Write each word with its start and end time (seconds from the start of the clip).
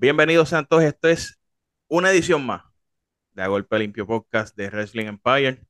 Bienvenidos 0.00 0.48
Santos, 0.48 0.82
esto 0.82 1.08
es 1.08 1.38
una 1.86 2.10
edición 2.10 2.46
más 2.46 2.62
de 3.32 3.42
A 3.42 3.48
Golpe 3.48 3.78
Limpio 3.78 4.06
Podcast 4.06 4.56
de 4.56 4.70
Wrestling 4.70 5.04
Empire. 5.04 5.66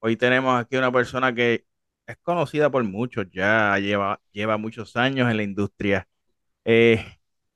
Hoy 0.00 0.16
tenemos 0.16 0.60
aquí 0.60 0.76
una 0.76 0.92
persona 0.92 1.34
que 1.34 1.64
es 2.06 2.18
conocida 2.18 2.70
por 2.70 2.84
muchos, 2.84 3.26
ya 3.32 3.78
lleva, 3.78 4.20
lleva 4.32 4.58
muchos 4.58 4.96
años 4.96 5.30
en 5.30 5.38
la 5.38 5.44
industria. 5.44 6.06
Eh, 6.66 7.02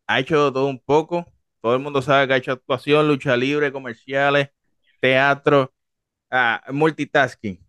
ha 0.07 0.19
hecho 0.21 0.51
todo 0.51 0.67
un 0.67 0.81
poco, 0.81 1.31
todo 1.61 1.75
el 1.75 1.83
mundo 1.83 2.01
sabe 2.01 2.27
que 2.27 2.33
ha 2.35 2.37
hecho 2.39 2.53
actuación, 2.53 3.07
lucha 3.07 3.37
libre, 3.37 3.71
comerciales, 3.71 4.49
teatro, 5.01 5.75
ah, 6.31 6.63
multitasking. 6.73 7.61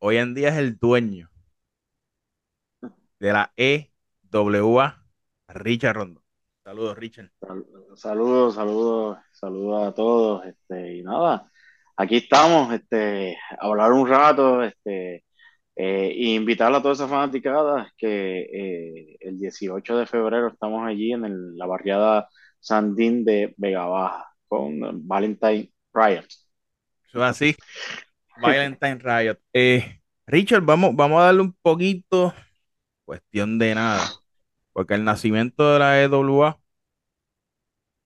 Hoy 0.00 0.16
en 0.16 0.34
día 0.34 0.48
es 0.48 0.56
el 0.56 0.76
dueño 0.76 1.30
de 3.20 3.32
la 3.32 3.52
EWA, 3.56 5.04
Richard 5.48 5.94
Rondo. 5.94 6.27
Saludos, 6.68 6.98
Richard. 6.98 7.30
Saludos, 7.96 8.54
saludos, 8.54 9.18
saludos 9.32 9.88
a 9.88 9.94
todos. 9.94 10.44
Este, 10.44 10.96
y 10.98 11.02
nada, 11.02 11.50
aquí 11.96 12.16
estamos, 12.16 12.70
este, 12.74 13.38
a 13.58 13.64
hablar 13.66 13.92
un 13.92 14.06
rato, 14.06 14.62
este, 14.62 15.24
eh, 15.76 16.08
e 16.14 16.34
invitar 16.34 16.74
a 16.74 16.82
todas 16.82 16.98
esas 16.98 17.08
fanaticadas 17.08 17.88
que 17.96 18.40
eh, 18.42 19.16
el 19.20 19.38
18 19.38 19.96
de 19.96 20.04
febrero 20.04 20.48
estamos 20.48 20.86
allí 20.86 21.12
en 21.14 21.24
el- 21.24 21.56
la 21.56 21.64
barriada 21.64 22.28
Sandín 22.60 23.24
de 23.24 23.54
Vega 23.56 23.86
Baja 23.86 24.26
con 24.46 25.08
Valentine 25.08 25.72
Riot. 25.94 26.26
Eso 27.08 27.18
es 27.18 27.22
así. 27.22 27.56
Valentine 28.42 28.96
Riot. 28.96 29.38
Eh, 29.54 30.02
Richard, 30.26 30.62
vamos, 30.62 30.94
vamos 30.94 31.18
a 31.22 31.24
darle 31.26 31.40
un 31.40 31.54
poquito, 31.62 32.34
cuestión 33.06 33.58
de 33.58 33.74
nada, 33.74 34.06
porque 34.72 34.94
el 34.94 35.04
nacimiento 35.04 35.72
de 35.72 35.78
la 35.80 36.02
EWA 36.02 36.60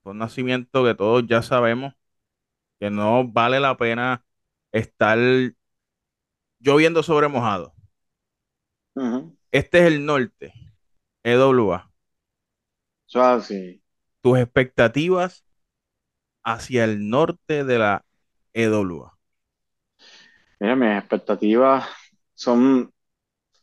fue 0.02 0.12
un 0.12 0.18
nacimiento 0.18 0.84
que 0.84 0.94
todos 0.94 1.26
ya 1.26 1.42
sabemos 1.42 1.94
que 2.80 2.90
no 2.90 3.28
vale 3.28 3.60
la 3.60 3.76
pena 3.76 4.24
estar 4.72 5.18
lloviendo 6.60 7.02
sobre 7.02 7.28
mojado. 7.28 7.74
Este 9.50 9.78
es 9.78 9.84
el 9.86 10.04
norte, 10.04 10.52
EWA. 11.24 11.90
Tus 14.20 14.38
expectativas 14.38 15.44
hacia 16.44 16.84
el 16.84 17.08
norte 17.10 17.64
de 17.64 17.78
la 17.78 18.04
EWA. 18.54 19.18
Mira, 20.60 20.76
mis 20.76 20.98
expectativas 20.98 21.86
son 22.34 22.92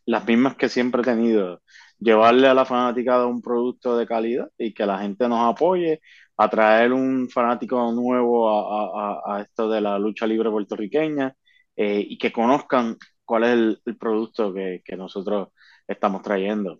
las 0.05 0.25
mismas 0.27 0.55
que 0.57 0.69
siempre 0.69 1.01
he 1.01 1.05
tenido. 1.05 1.61
Llevarle 1.99 2.47
a 2.47 2.53
la 2.53 2.65
fanaticada 2.65 3.25
un 3.27 3.41
producto 3.41 3.97
de 3.97 4.07
calidad 4.07 4.49
y 4.57 4.73
que 4.73 4.85
la 4.85 4.99
gente 4.99 5.27
nos 5.27 5.53
apoye, 5.53 6.01
atraer 6.37 6.93
un 6.93 7.29
fanático 7.29 7.91
nuevo 7.91 8.49
a, 8.49 9.21
a- 9.33 9.37
a- 9.37 9.41
esto 9.41 9.69
de 9.69 9.81
la 9.81 9.99
lucha 9.99 10.25
libre 10.27 10.49
puertorriqueña 10.49 11.35
eh, 11.75 12.05
y 12.07 12.17
que 12.17 12.31
conozcan 12.31 12.97
cuál 13.25 13.43
es 13.43 13.49
el, 13.51 13.81
el 13.85 13.97
producto 13.97 14.53
que, 14.53 14.81
que 14.85 14.95
nosotros 14.97 15.49
estamos 15.87 16.21
trayendo. 16.21 16.79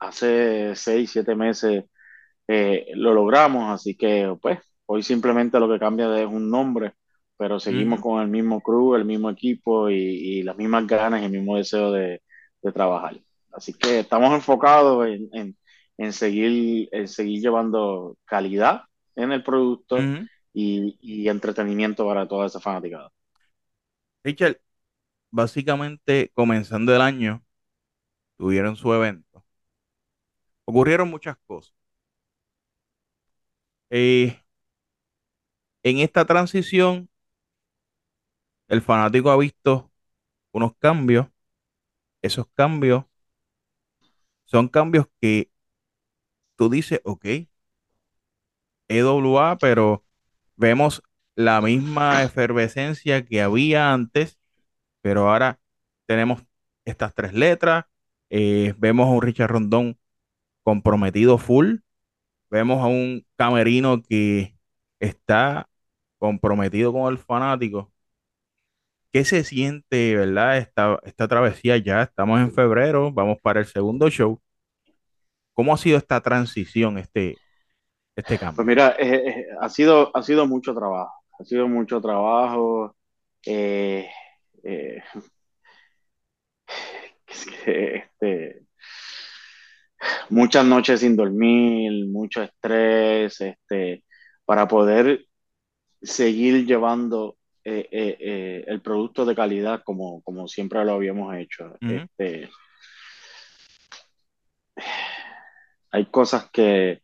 Hace 0.00 0.74
seis, 0.76 1.10
siete 1.12 1.34
meses 1.36 1.84
eh, 2.48 2.86
lo 2.96 3.14
logramos, 3.14 3.70
así 3.72 3.96
que 3.96 4.36
pues 4.42 4.60
hoy 4.86 5.02
simplemente 5.02 5.60
lo 5.60 5.68
que 5.70 5.78
cambia 5.80 6.20
es 6.20 6.26
un 6.28 6.50
nombre, 6.50 6.94
pero 7.38 7.60
seguimos 7.60 8.00
con 8.00 8.22
el 8.22 8.28
mismo 8.28 8.62
crew, 8.62 8.94
el 8.96 9.04
mismo 9.06 9.30
equipo 9.30 9.90
y, 9.90 9.94
y 10.40 10.42
las 10.44 10.56
mismas 10.56 10.86
ganas 10.86 11.22
y 11.22 11.26
el 11.26 11.32
mismo 11.32 11.56
deseo 11.58 11.92
de, 11.92 12.22
de 12.62 12.72
trabajar. 12.72 13.20
Así 13.52 13.74
que 13.74 14.00
estamos 14.00 14.32
enfocados 14.34 15.06
en, 15.06 15.28
en- 15.32 15.56
en 15.98 16.12
seguir, 16.12 16.88
en 16.92 17.06
seguir 17.08 17.40
llevando 17.42 18.16
calidad 18.24 18.82
en 19.16 19.32
el 19.32 19.42
producto 19.44 20.10
y, 20.52 20.96
y 21.00 21.28
entretenimiento 21.28 22.06
para 22.06 22.26
toda 22.28 22.46
esa 22.46 22.60
fanaticada. 22.60 23.10
Richard, 24.24 24.60
básicamente 25.32 26.30
comenzando 26.34 26.94
el 26.94 27.00
año, 27.02 27.44
tuvieron 28.38 28.76
su 28.76 28.92
evento. 28.94 29.44
Ocurrieron 30.64 31.08
muchas 31.08 31.36
cosas. 31.46 31.72
Eh, 33.90 34.36
en 35.84 35.98
esta 36.00 36.24
transición, 36.24 37.08
el 38.68 38.82
fanático 38.82 39.30
ha 39.30 39.36
visto 39.36 39.90
unos 40.52 40.76
cambios. 40.78 41.28
Esos 42.22 42.46
cambios 42.54 43.04
son 44.52 44.68
cambios 44.68 45.06
que 45.20 45.50
tú 46.56 46.68
dices, 46.70 47.00
ok, 47.04 47.26
EWA, 48.88 49.56
pero 49.58 50.04
vemos 50.56 51.02
la 51.34 51.60
misma 51.62 52.22
efervescencia 52.24 53.24
que 53.24 53.42
había 53.42 53.92
antes, 53.92 54.38
pero 55.02 55.30
ahora 55.30 55.60
tenemos 56.06 56.44
estas 56.84 57.14
tres 57.14 57.32
letras. 57.34 57.86
eh, 58.30 58.74
vemos 58.78 59.06
a 59.08 59.10
un 59.12 59.22
Richard 59.22 59.50
Rondón 59.50 59.98
comprometido 60.64 61.38
full. 61.38 61.78
Vemos 62.50 62.82
a 62.82 62.86
un 62.86 63.26
camerino 63.36 64.02
que 64.02 64.56
está 65.00 65.68
comprometido 66.18 66.92
con 66.92 67.12
el 67.12 67.18
fanático. 67.18 67.91
¿Qué 69.12 69.24
se 69.24 69.44
siente, 69.44 70.16
verdad? 70.16 70.58
Esta, 70.58 70.98
esta 71.04 71.28
travesía 71.28 71.76
ya, 71.78 72.02
estamos 72.02 72.40
en 72.40 72.52
febrero, 72.52 73.12
vamos 73.12 73.38
para 73.42 73.60
el 73.60 73.66
segundo 73.66 74.08
show. 74.10 74.40
¿Cómo 75.54 75.72
ha 75.74 75.78
sido 75.78 75.98
esta 75.98 76.20
transición, 76.20 76.98
este, 76.98 77.40
este 78.16 78.38
Pues 78.54 78.66
cambio? 78.66 78.66
mira, 78.66 78.96
eh, 78.98 79.28
eh, 79.28 79.46
ha 79.60 79.68
sido, 79.68 80.10
ha 80.16 80.22
sido 80.22 80.46
mucho 80.46 80.74
trabajo, 80.74 81.12
ha 81.38 81.44
sido 81.44 81.68
mucho 81.68 82.00
trabajo. 82.00 82.96
eh, 83.46 84.08
eh, 84.64 85.02
es 87.26 87.46
que, 87.46 87.96
este, 87.96 88.62
muchas 90.30 90.64
noches 90.64 91.00
sin 91.00 91.16
dormir, 91.16 92.06
mucho 92.08 92.42
estrés, 92.42 93.40
este, 93.40 94.04
para 94.44 94.66
poder 94.68 95.26
seguir 96.02 96.66
llevando 96.66 97.38
eh, 97.64 97.88
eh, 97.90 98.16
eh, 98.20 98.64
el 98.66 98.80
producto 98.80 99.24
de 99.24 99.34
calidad 99.34 99.82
como, 99.84 100.22
como 100.22 100.48
siempre 100.48 100.84
lo 100.84 100.92
habíamos 100.92 101.34
hecho. 101.36 101.76
Ujú, 101.80 101.92
Este, 101.92 102.50
hay 105.90 106.06
cosas 106.06 106.50
que, 106.50 107.00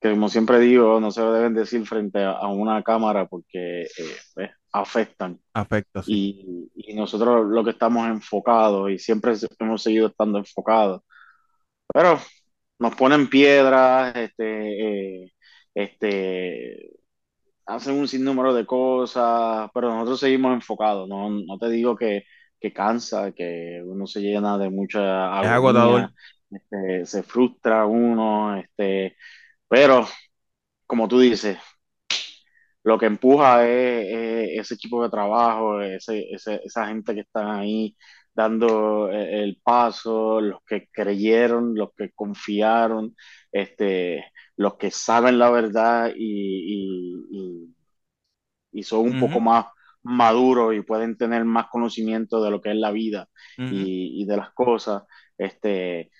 que, 0.00 0.10
como 0.10 0.28
siempre 0.28 0.58
digo, 0.58 0.98
no 1.00 1.10
se 1.10 1.22
deben 1.22 1.54
decir 1.54 1.86
frente 1.86 2.22
a, 2.22 2.32
a 2.32 2.48
una 2.48 2.82
cámara 2.82 3.26
porque 3.26 3.82
eh, 3.82 4.16
pues, 4.34 4.50
afectan. 4.72 5.38
Afecta, 5.54 6.02
sí. 6.02 6.70
Y, 6.74 6.90
y 6.90 6.94
nosotros 6.94 7.46
lo 7.46 7.62
que 7.64 7.70
estamos 7.70 8.06
enfocados 8.08 8.90
y 8.90 8.98
siempre 8.98 9.34
hemos 9.60 9.82
seguido 9.82 10.08
estando 10.08 10.38
enfocados, 10.38 11.02
pero 11.92 12.18
nos 12.78 12.94
ponen 12.94 13.28
piedras, 13.28 14.14
este, 14.16 15.22
eh, 15.24 15.32
este, 15.74 16.90
hacen 17.66 17.94
un 17.98 18.08
sinnúmero 18.08 18.54
de 18.54 18.66
cosas, 18.66 19.70
pero 19.74 19.90
nosotros 19.92 20.20
seguimos 20.20 20.54
enfocados. 20.54 21.08
No, 21.08 21.30
no 21.30 21.58
te 21.58 21.68
digo 21.70 21.96
que, 21.96 22.24
que 22.60 22.72
cansa, 22.72 23.32
que 23.32 23.82
uno 23.84 24.06
se 24.06 24.20
llena 24.20 24.58
de 24.58 24.70
mucha 24.70 25.38
Es 25.40 25.50
agotador. 25.50 26.10
este, 26.50 27.06
se 27.06 27.22
frustra 27.22 27.86
uno, 27.86 28.56
este, 28.56 29.16
pero 29.68 30.06
como 30.86 31.08
tú 31.08 31.20
dices, 31.20 31.58
lo 32.84 32.98
que 32.98 33.06
empuja 33.06 33.66
es, 33.68 34.06
es 34.54 34.60
ese 34.60 34.74
equipo 34.74 35.02
de 35.02 35.10
trabajo, 35.10 35.80
ese, 35.82 36.20
ese- 36.32 36.60
esa 36.64 36.86
gente 36.88 37.14
que 37.14 37.20
está 37.20 37.58
ahí 37.58 37.96
dando 38.34 39.10
eh, 39.10 39.42
el 39.42 39.60
paso, 39.62 40.40
los 40.40 40.60
que 40.66 40.88
creyeron, 40.92 41.74
los 41.74 41.90
que 41.96 42.12
confiaron, 42.12 43.16
este, 43.50 44.24
los 44.56 44.76
que 44.76 44.90
saben 44.90 45.38
la 45.38 45.50
verdad 45.50 46.12
y, 46.14 46.24
y- 46.24 47.26
y- 47.30 47.45
y 48.76 48.84
son 48.84 49.00
un 49.00 49.16
poco 49.16 49.40
más 49.40 49.66
maduros 50.02 50.74
y 50.74 50.82
pueden 50.82 51.16
tener 51.18 51.44
más 51.44 51.66
conocimiento 51.68 52.42
de 52.42 52.50
lo 52.50 52.60
que 52.60 52.70
es 52.70 52.76
la 52.76 52.92
vida 52.92 53.28
y, 53.68 54.22
y 54.22 54.26
de 54.26 54.36
las 54.36 54.52
cosas, 54.54 55.02
este, 55.38 56.10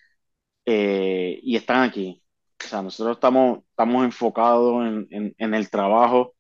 eh, 0.67 1.41
y 1.43 1.57
están 1.57 1.83
aquí. 1.85 2.23
O 2.65 2.69
sea, 2.69 2.83
nosotros 2.83 3.17
estamos, 3.19 3.61
estamos 3.71 4.05
enfocados 4.05 4.87
en, 4.87 5.07
en 5.11 5.35
en 5.39 5.55
el 5.55 5.71
trabajo 5.71 6.35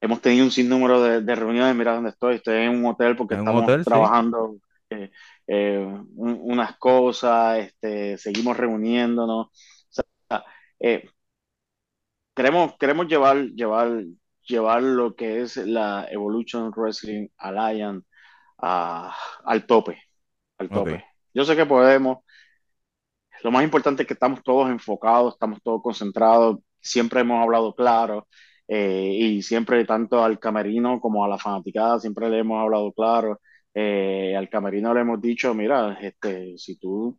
Hemos 0.00 0.20
tenido 0.20 0.44
un 0.44 0.50
sinnúmero 0.50 1.02
de, 1.02 1.22
de 1.22 1.34
reuniones, 1.34 1.74
mira 1.74 1.94
dónde 1.94 2.10
estoy, 2.10 2.36
estoy 2.36 2.56
en 2.64 2.70
un 2.70 2.86
hotel 2.86 3.16
porque 3.16 3.34
estamos 3.36 3.64
hotel, 3.64 3.84
sí. 3.84 3.84
trabajando 3.84 4.56
eh, 4.90 5.10
eh, 5.46 5.78
un- 6.16 6.38
unas 6.42 6.76
cosas, 6.78 7.58
este, 7.60 8.18
seguimos 8.18 8.56
reuniéndonos. 8.56 9.46
O 9.48 9.52
sea, 10.28 10.44
queremos, 12.34 12.74
queremos 12.78 13.06
llevar, 13.08 13.36
llevar, 13.54 14.04
llevar 14.46 14.82
lo 14.82 15.14
que 15.16 15.42
es 15.42 15.56
la 15.56 16.06
Evolution 16.10 16.70
Wrestling 16.76 17.28
Alliance 17.38 18.06
a- 18.58 19.14
al 19.44 19.66
tope, 19.66 20.02
al 20.58 20.72
tope. 20.72 21.04
Yo 21.34 21.44
sé 21.44 21.56
que 21.56 21.66
podemos. 21.66 22.18
Lo 23.42 23.50
más 23.50 23.64
importante 23.64 24.02
es 24.02 24.08
que 24.08 24.14
estamos 24.14 24.42
todos 24.42 24.70
enfocados, 24.70 25.34
estamos 25.34 25.60
todos 25.62 25.82
concentrados. 25.82 26.58
siempre 26.80 27.20
hemos 27.20 27.42
hablado 27.42 27.74
claro 27.74 28.28
eh, 28.68 29.10
y 29.18 29.42
siempre 29.42 29.84
tanto 29.86 30.22
al 30.22 30.38
camerino 30.38 31.00
como 31.00 31.24
a 31.24 31.28
la 31.28 31.38
fanaticada 31.38 31.98
siempre 32.00 32.28
le 32.30 32.38
hemos 32.40 32.60
hablado 32.62 32.92
claro. 32.92 33.40
Eh, 33.74 34.34
al 34.36 34.48
camerino 34.50 34.92
le 34.94 35.00
hemos 35.00 35.20
dicho, 35.20 35.54
mira, 35.54 35.94
este, 36.00 36.56
si 36.58 36.76
tú 36.78 37.18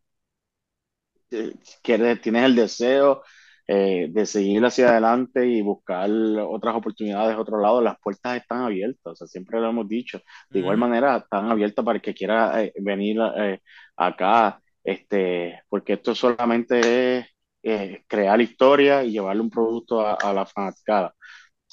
eh, 1.31 1.53
quieres, 1.83 2.21
tienes 2.21 2.45
el 2.45 2.55
deseo 2.55 3.23
eh, 3.67 4.07
de 4.11 4.25
seguir 4.25 4.63
hacia 4.65 4.89
adelante 4.89 5.47
y 5.47 5.61
buscar 5.61 6.09
otras 6.11 6.75
oportunidades, 6.75 7.37
otro 7.37 7.59
lado, 7.59 7.81
las 7.81 7.99
puertas 7.99 8.37
están 8.37 8.61
abiertas, 8.63 9.13
o 9.13 9.15
sea, 9.15 9.27
siempre 9.27 9.59
lo 9.59 9.69
hemos 9.69 9.87
dicho. 9.87 10.19
De 10.53 10.59
igual 10.59 10.77
manera, 10.77 11.17
están 11.17 11.51
abiertas 11.51 11.83
para 11.85 11.97
el 11.97 12.01
que 12.01 12.13
quiera 12.13 12.63
eh, 12.63 12.73
venir 12.81 13.17
eh, 13.37 13.59
acá, 13.97 14.61
este, 14.83 15.61
porque 15.69 15.93
esto 15.93 16.15
solamente 16.15 17.27
es 17.63 18.05
crear 18.07 18.39
historia 18.41 19.03
y 19.03 19.11
llevarle 19.11 19.41
un 19.41 19.49
producto 19.49 20.01
a, 20.05 20.13
a 20.15 20.33
la 20.33 20.45
fanaticada. 20.45 21.15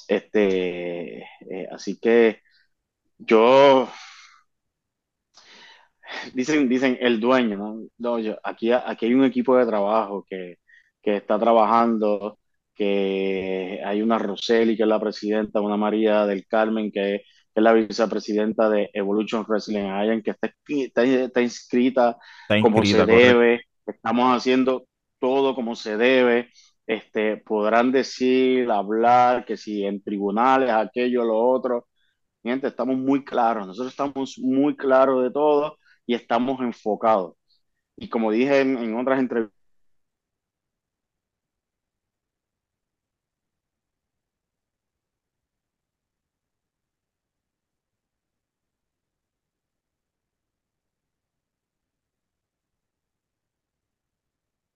Este, 0.07 1.25
así 1.71 1.99
que 1.99 2.41
yo 3.19 3.89
Dicen, 6.33 6.69
dicen 6.69 6.97
el 7.01 7.19
dueño, 7.19 7.57
¿no? 7.57 7.81
No, 7.97 8.19
yo- 8.19 8.37
aquí, 8.43 8.71
aquí 8.71 9.05
hay 9.05 9.13
un 9.13 9.23
equipo 9.25 9.57
de 9.57 9.65
trabajo 9.65 10.23
que, 10.27 10.57
que 11.03 11.17
está 11.17 11.39
trabajando, 11.39 12.39
que 12.75 13.81
hay 13.85 14.01
una 14.01 14.19
Roseli, 14.19 14.77
que 14.77 14.83
es 14.83 14.89
la 14.89 14.99
presidenta, 14.99 15.61
una 15.61 15.77
María 15.77 16.25
del 16.25 16.47
Carmen, 16.47 16.91
que, 16.91 17.21
que 17.21 17.61
es 17.61 17.63
la 17.63 17.73
vicepresidenta 17.73 18.69
de 18.69 18.89
Evolution 18.93 19.45
Wrestling 19.47 19.85
Alliance, 19.85 20.23
que 20.23 20.31
está, 20.31 20.51
está, 20.67 21.03
está 21.05 21.41
inscrita 21.41 22.17
Está 22.43 22.57
como 22.59 22.83
se 22.85 23.01
inscrita, 23.01 23.07
correcto. 23.07 23.39
debe, 23.39 23.61
estamos 23.85 24.35
haciendo 24.37 24.87
todo 25.19 25.55
como 25.55 25.75
se 25.75 25.97
debe. 25.97 26.49
Este, 26.87 27.37
podrán 27.37 27.91
decir, 27.91 28.69
hablar, 28.71 29.45
que 29.45 29.57
si 29.57 29.85
en 29.85 30.03
tribunales, 30.03 30.71
aquello, 30.71 31.23
lo 31.25 31.37
otro, 31.37 31.87
Gente, 32.43 32.67
estamos 32.67 32.97
muy 32.97 33.23
claros, 33.23 33.67
nosotros 33.67 33.91
estamos 33.93 34.37
muy 34.39 34.75
claros 34.75 35.23
de 35.23 35.31
todo 35.31 35.77
y 36.05 36.13
estamos 36.15 36.59
enfocados. 36.61 37.35
Y 37.97 38.09
como 38.09 38.31
dije 38.31 38.61
en, 38.61 38.77
en 38.77 38.97
otras 38.97 39.19
entrevistas, 39.19 39.52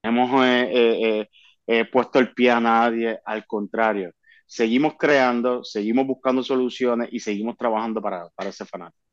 hemos 0.08 0.44
eh, 0.44 0.70
eh, 0.72 1.30
eh, 1.66 1.84
puesto 1.84 2.18
el 2.18 2.32
pie 2.34 2.50
a 2.50 2.60
nadie, 2.60 3.20
al 3.24 3.46
contrario, 3.46 4.12
seguimos 4.46 4.94
creando, 4.98 5.62
seguimos 5.64 6.06
buscando 6.06 6.42
soluciones 6.42 7.08
y 7.12 7.20
seguimos 7.20 7.56
trabajando 7.56 8.00
para, 8.00 8.28
para 8.30 8.50
ese 8.50 8.64
fanático. 8.64 9.04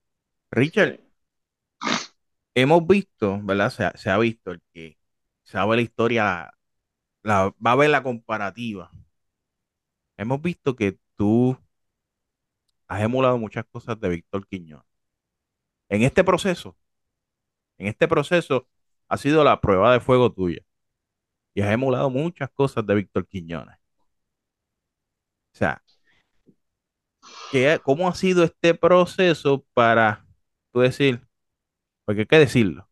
Richard, 0.51 0.99
hemos 2.53 2.87
visto, 2.87 3.39
¿verdad? 3.43 3.69
Se, 3.69 3.83
ha 3.83 3.91
se 3.97 4.09
ha 4.09 4.17
visto 4.17 4.51
el 4.51 4.61
que 4.73 4.97
sabe 5.43 5.75
la 5.75 5.81
historia, 5.81 6.53
la, 7.23 7.53
va 7.65 7.71
a 7.71 7.75
ver 7.75 7.89
la 7.89 8.03
comparativa. 8.03 8.89
Hemos 10.17 10.41
visto 10.41 10.75
que 10.75 10.97
tú 11.15 11.57
has 12.87 13.01
emulado 13.01 13.37
muchas 13.37 13.65
cosas 13.65 13.99
de 13.99 14.09
Víctor 14.09 14.47
Quiñones. 14.47 14.85
En 15.89 16.03
este 16.03 16.23
proceso, 16.23 16.77
en 17.77 17.87
este 17.87 18.07
proceso 18.07 18.67
ha 19.07 19.17
sido 19.17 19.43
la 19.43 19.61
prueba 19.61 19.93
de 19.93 19.99
fuego 19.99 20.31
tuya 20.33 20.64
y 21.55 21.61
has 21.63 21.71
emulado 21.73 22.11
muchas 22.11 22.51
cosas 22.51 22.87
de 22.87 22.95
Víctor 22.95 23.27
Quiñones. 23.27 23.77
O 25.53 25.57
sea, 25.57 25.81
¿qué, 27.49 27.79
¿cómo 27.83 28.07
ha 28.07 28.15
sido 28.15 28.43
este 28.43 28.73
proceso 28.75 29.65
para 29.73 30.25
tú 30.71 30.79
decir, 30.81 31.21
porque 32.05 32.21
hay 32.23 32.27
que 32.27 32.39
decirlo, 32.39 32.89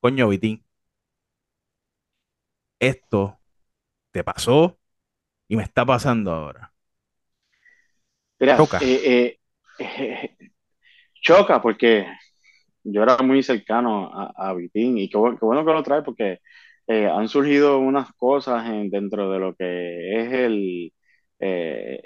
coño, 0.00 0.28
Vitín, 0.28 0.64
esto 2.80 3.40
te 4.12 4.24
pasó 4.24 4.78
y 5.48 5.56
me 5.56 5.64
está 5.64 5.86
pasando 5.86 6.32
ahora? 6.32 6.74
Mira, 8.38 8.56
Choca. 8.56 8.80
eh, 8.80 9.00
eh, 9.04 9.38
eh, 9.78 10.36
choca 11.22 11.60
porque 11.62 12.06
yo 12.84 13.02
era 13.02 13.18
muy 13.18 13.42
cercano 13.42 14.10
a, 14.14 14.50
a 14.50 14.54
Vitín 14.54 14.98
y 14.98 15.08
qué 15.10 15.18
bueno 15.18 15.38
que 15.66 15.72
lo 15.72 15.82
trae 15.82 16.02
porque 16.02 16.40
eh, 16.90 17.08
han 17.08 17.28
surgido 17.28 17.78
unas 17.80 18.12
cosas 18.14 18.68
en- 18.68 18.90
dentro 18.90 19.30
de 19.32 19.38
lo 19.40 19.54
que 19.56 20.22
es 20.22 20.32
el 20.34 20.92
eh, 21.40 22.00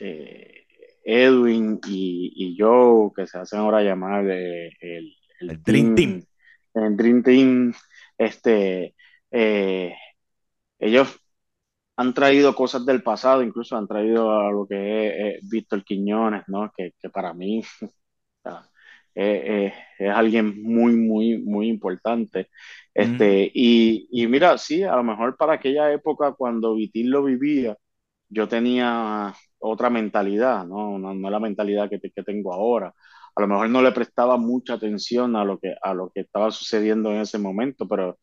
eh, 0.00 0.64
Edwin 1.04 1.80
y, 1.88 2.32
y 2.36 2.56
Joe, 2.58 3.10
que 3.16 3.26
se 3.26 3.38
hacen 3.38 3.60
ahora 3.60 3.82
llamar 3.82 4.24
el, 4.30 4.70
el 4.80 5.16
El 5.46 5.62
Dream 5.64 5.90
Team. 5.94 5.94
Team, 5.94 6.24
el 6.74 6.96
Dream 6.96 7.22
Team, 7.22 7.74
este, 8.18 8.94
ellos 10.78 11.08
han 11.96 12.14
traído 12.14 12.54
cosas 12.56 12.86
del 12.86 13.02
pasado, 13.02 13.42
incluso 13.42 13.76
han 13.76 13.88
traído 13.88 14.30
a 14.32 14.50
lo 14.52 14.66
que 14.68 15.36
es, 15.38 15.50
Víctor 15.50 15.84
Quiñones, 15.84 16.44
¿no? 16.48 16.72
Que, 16.76 16.92
que 17.00 17.10
para 17.10 17.34
mí 17.34 17.62
es 19.14 19.72
alguien 20.14 20.62
muy, 20.62 20.94
muy, 20.96 21.38
muy 21.38 21.68
importante. 21.68 22.48
Este, 22.94 23.50
y, 23.54 24.08
y 24.12 24.26
mira, 24.28 24.56
sí, 24.58 24.82
a 24.84 24.96
lo 24.96 25.02
mejor 25.04 25.36
para 25.36 25.54
aquella 25.54 25.92
época 25.92 26.32
cuando 26.34 26.74
Vitín 26.76 27.10
lo 27.10 27.24
vivía, 27.24 27.76
yo 28.28 28.48
tenía 28.48 29.34
otra 29.58 29.90
mentalidad, 29.90 30.66
¿no? 30.66 30.98
No, 30.98 31.14
no 31.14 31.30
la 31.30 31.40
mentalidad 31.40 31.90
que, 31.90 32.00
que 32.00 32.22
tengo 32.24 32.52
ahora. 32.54 32.94
A 33.36 33.40
lo 33.42 33.48
mejor 33.48 33.68
no 33.70 33.82
le 33.82 33.92
prestaba 33.92 34.36
mucha 34.38 34.74
atención 34.74 35.36
a 35.36 35.44
lo 35.44 35.58
que, 35.58 35.74
a 35.82 35.94
lo 35.94 36.10
que 36.14 36.20
estaba 36.22 36.50
sucediendo 36.52 37.10
en 37.12 37.18
ese 37.22 37.38
momento, 37.38 37.88
pero 37.88 38.18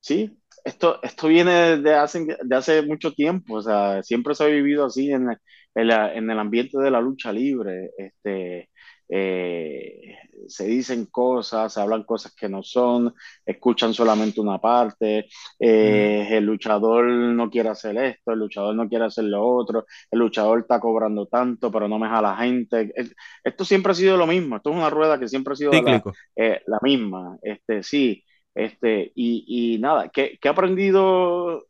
Sí, 0.00 0.36
esto, 0.64 1.00
esto 1.02 1.28
viene 1.28 1.76
de 1.78 1.94
hace, 1.94 2.26
de 2.42 2.56
hace 2.56 2.82
mucho 2.82 3.12
tiempo, 3.12 3.54
o 3.56 3.62
sea, 3.62 4.02
siempre 4.02 4.34
se 4.34 4.44
ha 4.44 4.46
vivido 4.48 4.84
así 4.86 5.10
en, 5.12 5.28
en, 5.74 5.86
la- 5.88 6.12
en 6.14 6.28
el 6.30 6.38
ambiente 6.38 6.78
de 6.78 6.90
la 6.90 7.00
lucha 7.00 7.32
libre. 7.32 7.90
Este, 7.96 8.68
eh, 9.14 10.16
se 10.48 10.66
dicen 10.66 11.06
cosas, 11.06 11.72
se 11.74 11.80
hablan 11.80 12.04
cosas 12.04 12.34
que 12.34 12.48
no 12.48 12.62
son, 12.62 13.14
escuchan 13.44 13.92
solamente 13.94 14.40
una 14.40 14.58
parte, 14.58 15.28
eh, 15.58 16.28
el 16.30 16.44
luchador 16.46 17.04
no 17.06 17.50
quiere 17.50 17.68
hacer 17.68 17.96
esto, 17.98 18.32
el 18.32 18.38
luchador 18.40 18.74
no 18.74 18.88
quiere 18.88 19.04
hacer 19.06 19.24
lo 19.24 19.46
otro, 19.46 19.86
el 20.10 20.18
luchador 20.18 20.60
está 20.60 20.80
cobrando 20.80 21.26
tanto, 21.26 21.70
pero 21.70 21.88
no 21.88 21.98
me 21.98 22.08
jala 22.08 22.36
gente. 22.36 22.92
Es- 22.96 23.14
Esto 23.44 23.64
siempre 23.64 23.92
ha 23.92 23.94
sido 23.94 24.16
lo 24.16 24.26
mismo, 24.26 24.56
esto 24.56 24.70
es 24.70 24.76
una 24.76 24.90
rueda 24.90 25.18
que 25.18 25.28
siempre 25.28 25.52
ha 25.54 25.56
sido 25.56 25.80
la, 25.82 26.04
eh, 26.36 26.62
la 26.66 26.78
misma. 26.82 27.36
Este, 27.42 27.82
sí. 27.82 28.24
Este, 28.54 29.12
y, 29.14 29.74
y 29.76 29.78
nada, 29.78 30.08
¿qué, 30.10 30.38
qué 30.40 30.48
he 30.48 30.50
aprendido, 30.50 31.66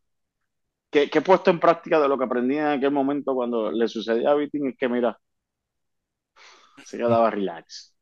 qué, 0.91 1.11
qué 1.11 1.19
he 1.21 1.23
puesto 1.23 1.51
en 1.51 1.61
práctica 1.61 2.01
de 2.01 2.09
lo 2.09 2.19
que 2.19 2.25
aprendí 2.25 2.57
en 2.59 2.67
aquel 2.67 2.91
momento 2.91 3.35
cuando 3.35 3.71
le 3.73 3.89
sucedía 3.89 4.31
a 4.31 4.35
Viting? 4.35 4.69
Es 4.69 4.77
que, 4.79 4.89
mira, 4.89 5.19
se 6.85 6.97
quedaba 6.99 7.31
relax, 7.31 7.95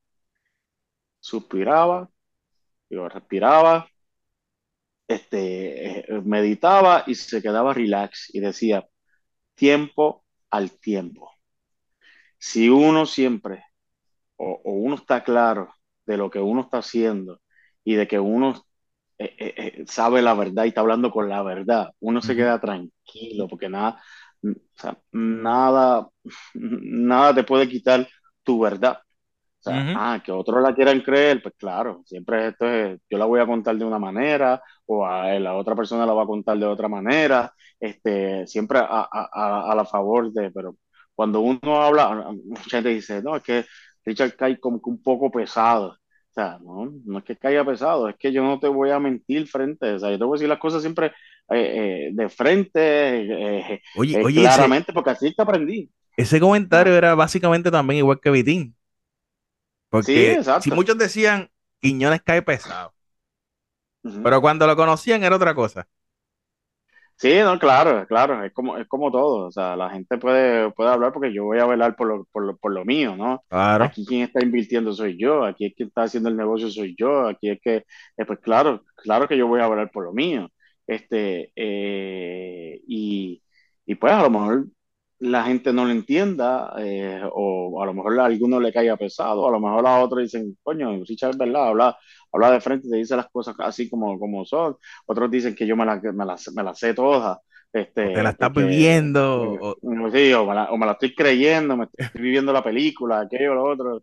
suspiraba, 1.20 2.10
digo, 2.90 3.08
respiraba, 3.08 3.88
este, 5.08 6.00
eh, 6.14 6.20
meditaba 6.24 7.04
y 7.06 7.14
se 7.14 7.42
quedaba 7.42 7.74
relax 7.74 8.32
y 8.34 8.40
decía, 8.40 8.86
tiempo 9.54 10.24
al 10.50 10.72
tiempo. 10.80 11.32
Si 12.38 12.68
uno 12.68 13.06
siempre, 13.06 13.64
o, 14.36 14.60
o 14.64 14.72
uno 14.74 14.96
está 14.96 15.24
claro 15.24 15.74
de 16.06 16.16
lo 16.16 16.30
que 16.30 16.40
uno 16.40 16.62
está 16.62 16.78
haciendo 16.78 17.40
y 17.84 17.94
de 17.96 18.08
que 18.08 18.18
uno 18.20 18.64
eh, 19.18 19.34
eh, 19.38 19.84
sabe 19.88 20.22
la 20.22 20.34
verdad 20.34 20.64
y 20.64 20.68
está 20.68 20.82
hablando 20.82 21.10
con 21.12 21.28
la 21.28 21.42
verdad, 21.42 21.90
uno 22.00 22.22
se 22.22 22.36
queda 22.36 22.60
tranquilo 22.60 23.48
porque 23.48 23.68
nada, 23.68 24.02
o 24.44 24.50
sea, 24.76 24.98
nada, 25.12 26.08
nada 26.54 27.34
te 27.34 27.44
puede 27.44 27.68
quitar 27.68 28.08
tu 28.42 28.60
verdad. 28.60 28.98
O 29.60 29.62
sea, 29.62 29.80
Ujú. 29.80 29.92
ah, 29.94 30.22
que 30.24 30.32
otros 30.32 30.62
la 30.62 30.74
quieran 30.74 31.00
creer, 31.02 31.42
pues 31.42 31.54
claro, 31.58 32.02
siempre 32.06 32.48
esto 32.48 32.66
es, 32.66 32.98
yo 33.10 33.18
la 33.18 33.26
voy 33.26 33.40
a 33.40 33.46
contar 33.46 33.76
de 33.76 33.84
una 33.84 33.98
manera 33.98 34.62
o 34.86 35.04
a 35.06 35.38
la 35.38 35.54
otra 35.56 35.74
persona 35.76 36.06
la 36.06 36.14
va 36.14 36.22
a 36.22 36.26
contar 36.26 36.58
de 36.58 36.64
otra 36.66 36.88
manera, 36.88 37.52
este, 37.78 38.46
siempre 38.46 38.78
a, 38.78 39.08
a, 39.12 39.70
a, 39.70 39.74
la 39.74 39.84
favor 39.84 40.32
de, 40.32 40.50
pero 40.50 40.76
cuando 41.14 41.40
uno 41.40 41.82
habla, 41.82 42.32
mucha 42.44 42.70
gente 42.70 42.88
dice, 42.90 43.22
no, 43.22 43.36
es 43.36 43.42
que 43.42 43.64
Richard 44.04 44.34
cae 44.36 44.58
como 44.58 44.80
que 44.80 44.88
un 44.90 45.02
poco 45.02 45.30
pesado. 45.30 45.88
O 45.90 46.32
sea, 46.32 46.58
no, 46.62 46.90
no 47.04 47.18
es 47.18 47.24
que 47.24 47.36
caiga 47.36 47.64
pesado, 47.64 48.08
es 48.08 48.16
que 48.16 48.32
yo 48.32 48.42
no 48.42 48.58
te 48.60 48.68
voy 48.68 48.90
a 48.90 49.00
mentir 49.00 49.46
frente, 49.48 49.92
o 49.94 49.98
sea, 49.98 50.10
yo 50.10 50.18
te 50.18 50.24
voy 50.24 50.36
a 50.36 50.38
decir 50.38 50.48
las 50.48 50.58
cosas 50.60 50.80
siempre 50.80 51.08
eh, 51.50 52.08
eh, 52.08 52.10
de 52.12 52.28
frente, 52.28 52.80
eh, 52.80 53.58
eh, 53.74 53.80
Oye, 53.96 54.20
eh, 54.20 54.24
oye, 54.24 54.44
ese, 54.44 54.52
claramente, 54.56 54.92
porque 54.92 55.10
así 55.10 55.34
te 55.34 55.42
aprendí. 55.42 55.90
Ese 56.22 56.40
comentario 56.40 56.94
era 56.96 57.14
básicamente 57.14 57.70
también 57.70 57.98
igual 57.98 58.20
que 58.20 58.30
Vitín, 58.30 58.76
sí, 59.98 60.12
porque 60.12 60.40
si 60.56 60.70
exacto. 60.70 60.74
muchos 60.74 60.98
decían 60.98 61.50
Quiñones 61.80 62.22
cae 62.22 62.42
pesado, 62.42 62.94
pero 64.22 64.40
cuando 64.40 64.66
lo 64.66 64.76
conocían 64.76 65.22
era 65.24 65.36
otra 65.36 65.54
cosa. 65.54 65.88
Sí, 67.16 67.38
no, 67.42 67.58
claro, 67.58 68.06
claro, 68.06 68.42
es 68.44 68.52
como, 68.54 68.78
es 68.78 68.88
como 68.88 69.10
todo, 69.12 69.46
o 69.48 69.50
sea, 69.52 69.76
la 69.76 69.90
gente 69.90 70.16
puede, 70.16 70.70
puede 70.72 70.90
hablar 70.90 71.12
porque 71.12 71.32
yo 71.34 71.44
voy 71.44 71.58
a 71.58 71.66
velar 71.66 71.94
por 71.94 72.08
lo, 72.08 72.24
por 72.32 72.44
lo, 72.46 72.56
por 72.56 72.72
lo 72.72 72.82
mío, 72.86 73.14
¿no? 73.14 73.44
Claro. 73.48 73.84
Aquí 73.84 74.06
quien 74.06 74.22
está 74.22 74.42
invirtiendo 74.42 74.92
soy 74.94 75.18
yo, 75.18 75.44
aquí 75.44 75.66
es 75.66 75.74
quien 75.74 75.88
está 75.88 76.04
haciendo 76.04 76.30
el 76.30 76.36
negocio 76.38 76.70
soy 76.70 76.94
yo, 76.98 77.26
aquí 77.28 77.50
es 77.50 77.60
que, 77.60 77.84
eh, 78.16 78.24
pues 78.26 78.38
claro, 78.40 78.84
claro 78.96 79.28
que 79.28 79.36
yo 79.36 79.46
voy 79.46 79.60
a 79.60 79.68
velar 79.68 79.90
por 79.90 80.04
lo 80.04 80.12
mío, 80.14 80.50
este, 80.86 81.52
eh, 81.56 82.80
y, 82.86 83.42
y 83.84 83.94
pues 83.96 84.12
a 84.14 84.22
lo 84.22 84.30
mejor 84.30 84.66
la 85.20 85.44
gente 85.44 85.72
no 85.72 85.84
lo 85.84 85.90
entienda, 85.92 86.74
eh, 86.78 87.20
o 87.32 87.82
a 87.82 87.86
lo 87.86 87.94
mejor 87.94 88.18
a 88.20 88.24
alguno 88.26 88.60
le 88.60 88.72
caiga 88.72 88.96
pesado, 88.96 89.46
a 89.48 89.50
lo 89.52 89.60
mejor 89.60 89.86
a 89.86 90.00
otros 90.00 90.22
dicen, 90.22 90.58
coño, 90.62 91.02
Richard 91.04 91.30
es 91.32 91.38
verdad, 91.38 91.68
habla, 91.68 91.98
habla 92.32 92.50
de 92.52 92.60
frente, 92.60 92.88
te 92.88 92.96
dice 92.96 93.16
las 93.16 93.28
cosas 93.30 93.54
así 93.60 93.88
como, 93.90 94.18
como 94.18 94.44
son, 94.46 94.76
otros 95.06 95.30
dicen 95.30 95.54
que 95.54 95.66
yo 95.66 95.76
me 95.76 95.86
las 95.86 96.02
me 96.02 96.24
la, 96.24 96.36
me 96.54 96.62
la 96.64 96.74
sé 96.74 96.94
todas, 96.94 97.38
O 98.02 98.10
te 98.10 98.22
la 98.22 98.30
este, 98.30 98.34
estás 98.34 98.52
porque, 98.52 98.54
viviendo. 98.54 99.22
porque 99.34 99.58
o- 99.60 99.76
sí, 100.12 100.32
o, 100.32 100.46
me 100.46 100.54
la, 100.54 100.70
o 100.72 100.76
me 100.78 100.86
la 100.86 100.92
estoy 100.92 101.14
creyendo, 101.14 101.76
me 101.76 101.84
estoy 101.84 102.22
viviendo 102.22 102.52
la 102.52 102.64
película, 102.64 103.20
aquello, 103.20 103.54
lo 103.54 103.64
otro. 103.64 104.02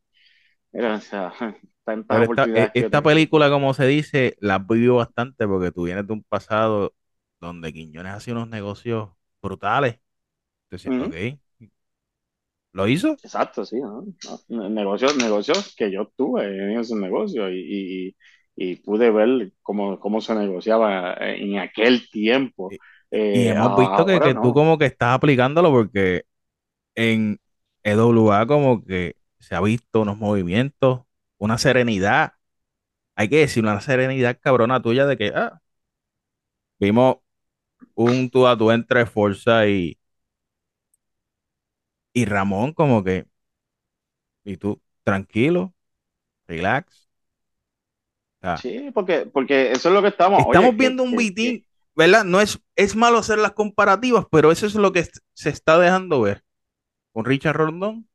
Mira, 0.74 0.96
o 0.96 1.02
sea, 1.02 1.34
tantas 1.86 2.10
pero 2.10 2.24
esta, 2.26 2.52
oportunidades 2.54 2.74
película, 3.04 3.50
como 3.50 3.74
se 3.74 3.86
dice, 3.88 4.36
la 4.40 4.56
has 4.56 4.68
vivido 4.68 4.96
bastante 4.96 5.48
porque 5.48 5.72
tú 5.72 5.84
vienes 5.84 6.08
de 6.08 6.14
un 6.14 6.24
pasado 6.24 6.94
donde 7.42 7.74
Quiñones 7.74 8.14
hacía 8.14 8.34
unos 8.34 8.48
negocios 8.50 9.10
brutales. 9.42 10.00
Entonces, 10.72 10.94
ok, 10.98 11.14
Ujú, 11.14 11.70
¿lo 12.74 12.88
hizo? 12.88 13.20
Exacto, 13.24 13.66
sí, 13.66 13.80
¿no? 13.82 14.06
¿no? 14.50 14.70
Negocios, 14.70 15.18
negocios 15.18 15.76
que 15.76 15.92
yo 15.92 16.12
tuve 16.16 16.46
en 16.46 16.80
esos 16.80 16.98
negocios 16.98 17.50
y, 17.52 18.08
y, 18.10 18.16
y 18.56 18.76
pude 18.78 19.12
ver 19.12 19.54
cómo, 19.64 20.00
cómo 20.00 20.22
se 20.22 20.36
negociaba 20.36 21.14
en 21.20 21.58
aquel 21.60 22.10
tiempo. 22.10 22.70
Y, 22.70 22.78
y 23.32 23.50
Eh, 23.50 23.52
hemos 23.52 23.76
visto 23.76 24.06
que, 24.06 24.36
tú 24.36 24.54
como 24.54 24.78
que 24.78 24.86
estás 24.86 25.16
aplicándolo 25.16 25.72
porque 25.72 26.24
en 26.96 27.40
EWA 27.84 28.48
como 28.48 28.84
que 28.86 29.18
se 29.40 29.56
ha 29.56 29.62
visto 29.62 30.02
unos 30.02 30.18
movimientos, 30.20 31.02
una 31.38 31.58
serenidad, 31.58 32.34
hay 33.16 33.30
que 33.30 33.38
decir, 33.40 33.64
una 33.64 33.82
serenidad 33.82 34.40
cabrona 34.42 34.82
tuya 34.82 35.06
de 35.08 35.18
que 35.18 35.34
ah, 35.36 35.62
vimos 36.80 37.18
un 37.96 38.30
tú 38.32 38.48
a 38.48 38.58
tú 38.58 38.72
entre 38.72 39.06
Forza 39.08 39.68
y, 39.68 40.00
y 42.18 42.26
Ramón 42.26 42.74
como 42.74 43.04
que, 43.04 43.26
y 44.44 44.58
tú, 44.58 44.82
tranquilo, 45.04 45.74
relax. 46.48 47.10
O 48.38 48.40
sea, 48.42 48.64
Sí, 48.64 48.92
porque, 48.94 49.26
porque 49.28 49.72
eso 49.72 49.90
es 49.90 49.96
lo 49.96 50.02
que 50.02 50.08
estamos. 50.10 50.44
estamos 50.44 50.76
Oye, 50.76 50.76
viendo 50.78 51.04
un 51.04 51.16
que, 51.16 51.18
bitín, 51.18 51.66
¿verdad? 51.96 52.24
No 52.24 52.42
es, 52.42 52.60
es 52.76 52.96
malo 52.96 53.20
hacer 53.20 53.40
las 53.40 53.54
comparativas, 53.54 54.26
pero 54.32 54.52
eso 54.52 54.66
es 54.66 54.76
lo 54.76 54.92
que 54.92 55.08
se 55.34 55.50
está 55.50 55.78
dejando 55.80 56.22
ver 56.22 56.44
con 57.14 57.26
Richard 57.26 57.56
Rondón, 57.58 58.10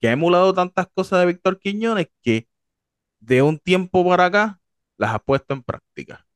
que 0.00 0.08
ha 0.08 0.12
emulado 0.12 0.54
tantas 0.54 0.88
cosas 0.94 1.20
de 1.20 1.26
Víctor 1.26 1.58
Quiñones 1.58 2.08
que 2.22 2.48
de 3.20 3.42
un 3.42 3.58
tiempo 3.60 4.06
para 4.08 4.26
acá 4.26 4.60
las 4.98 5.14
ha 5.14 5.18
puesto 5.20 5.54
en 5.54 5.64
práctica. 5.64 6.26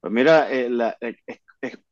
Pues 0.00 0.12
mira, 0.12 0.48
la- 0.68 0.96
eh, 1.00 1.16
eh, 1.26 1.40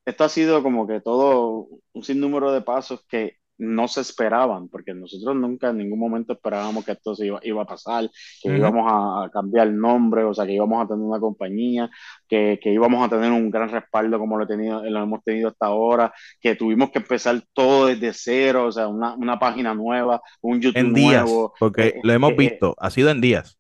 esto 0.05 0.25
ha 0.25 0.29
sido 0.29 0.63
como 0.63 0.87
que 0.87 1.01
todo 1.01 1.69
un 1.97 2.05
sinnúmero 2.05 2.53
de 2.53 2.63
pasos 2.63 3.05
que 3.09 3.37
no 3.59 3.89
se 3.89 4.03
esperaban, 4.03 4.69
porque 4.69 4.93
nosotros 4.93 5.35
nunca 5.35 5.71
en 5.71 5.79
ningún 5.79 5.99
momento 5.99 6.35
esperábamos 6.35 6.85
que 6.85 6.93
esto 6.93 7.15
se 7.15 7.27
iba, 7.27 7.41
iba 7.43 7.63
a 7.63 7.67
pasar, 7.67 8.11
que 8.43 8.55
íbamos 8.55 8.85
a, 8.93 9.25
a 9.25 9.31
cambiar 9.31 9.69
el 9.69 9.79
nombre, 9.79 10.25
o 10.25 10.35
sea, 10.35 10.45
que 10.45 10.53
íbamos 10.53 10.85
a 10.85 10.87
tener 10.87 11.03
una 11.03 11.19
compañía, 11.19 11.89
que, 12.29 12.59
que 12.63 12.71
íbamos 12.71 13.03
a 13.03 13.09
tener 13.09 13.33
un 13.33 13.51
gran 13.51 13.71
respaldo 13.71 14.19
como 14.19 14.37
lo, 14.37 14.45
he 14.45 14.47
tenido, 14.47 14.83
lo 14.85 15.03
hemos 15.03 15.25
tenido 15.25 15.49
hasta 15.49 15.67
ahora, 15.67 16.13
que 16.39 16.55
tuvimos 16.55 16.91
que 16.91 16.99
empezar 16.99 17.43
todo 17.55 17.87
desde 17.87 18.13
cero, 18.13 18.67
o 18.67 18.73
sea, 18.73 18.89
una, 18.89 19.15
una 19.15 19.39
página 19.39 19.75
nueva, 19.75 20.21
un 20.43 20.61
YouTube 20.61 20.77
En 20.79 20.93
días, 20.93 21.25
nuevo. 21.25 21.55
porque 21.59 21.87
eh, 21.89 22.01
lo 22.03 22.13
eh, 22.13 22.17
hemos 22.17 22.33
eh, 22.33 22.37
visto, 22.37 22.75
ha 22.79 22.91
sido 22.91 23.11
en 23.11 23.23
días. 23.23 23.59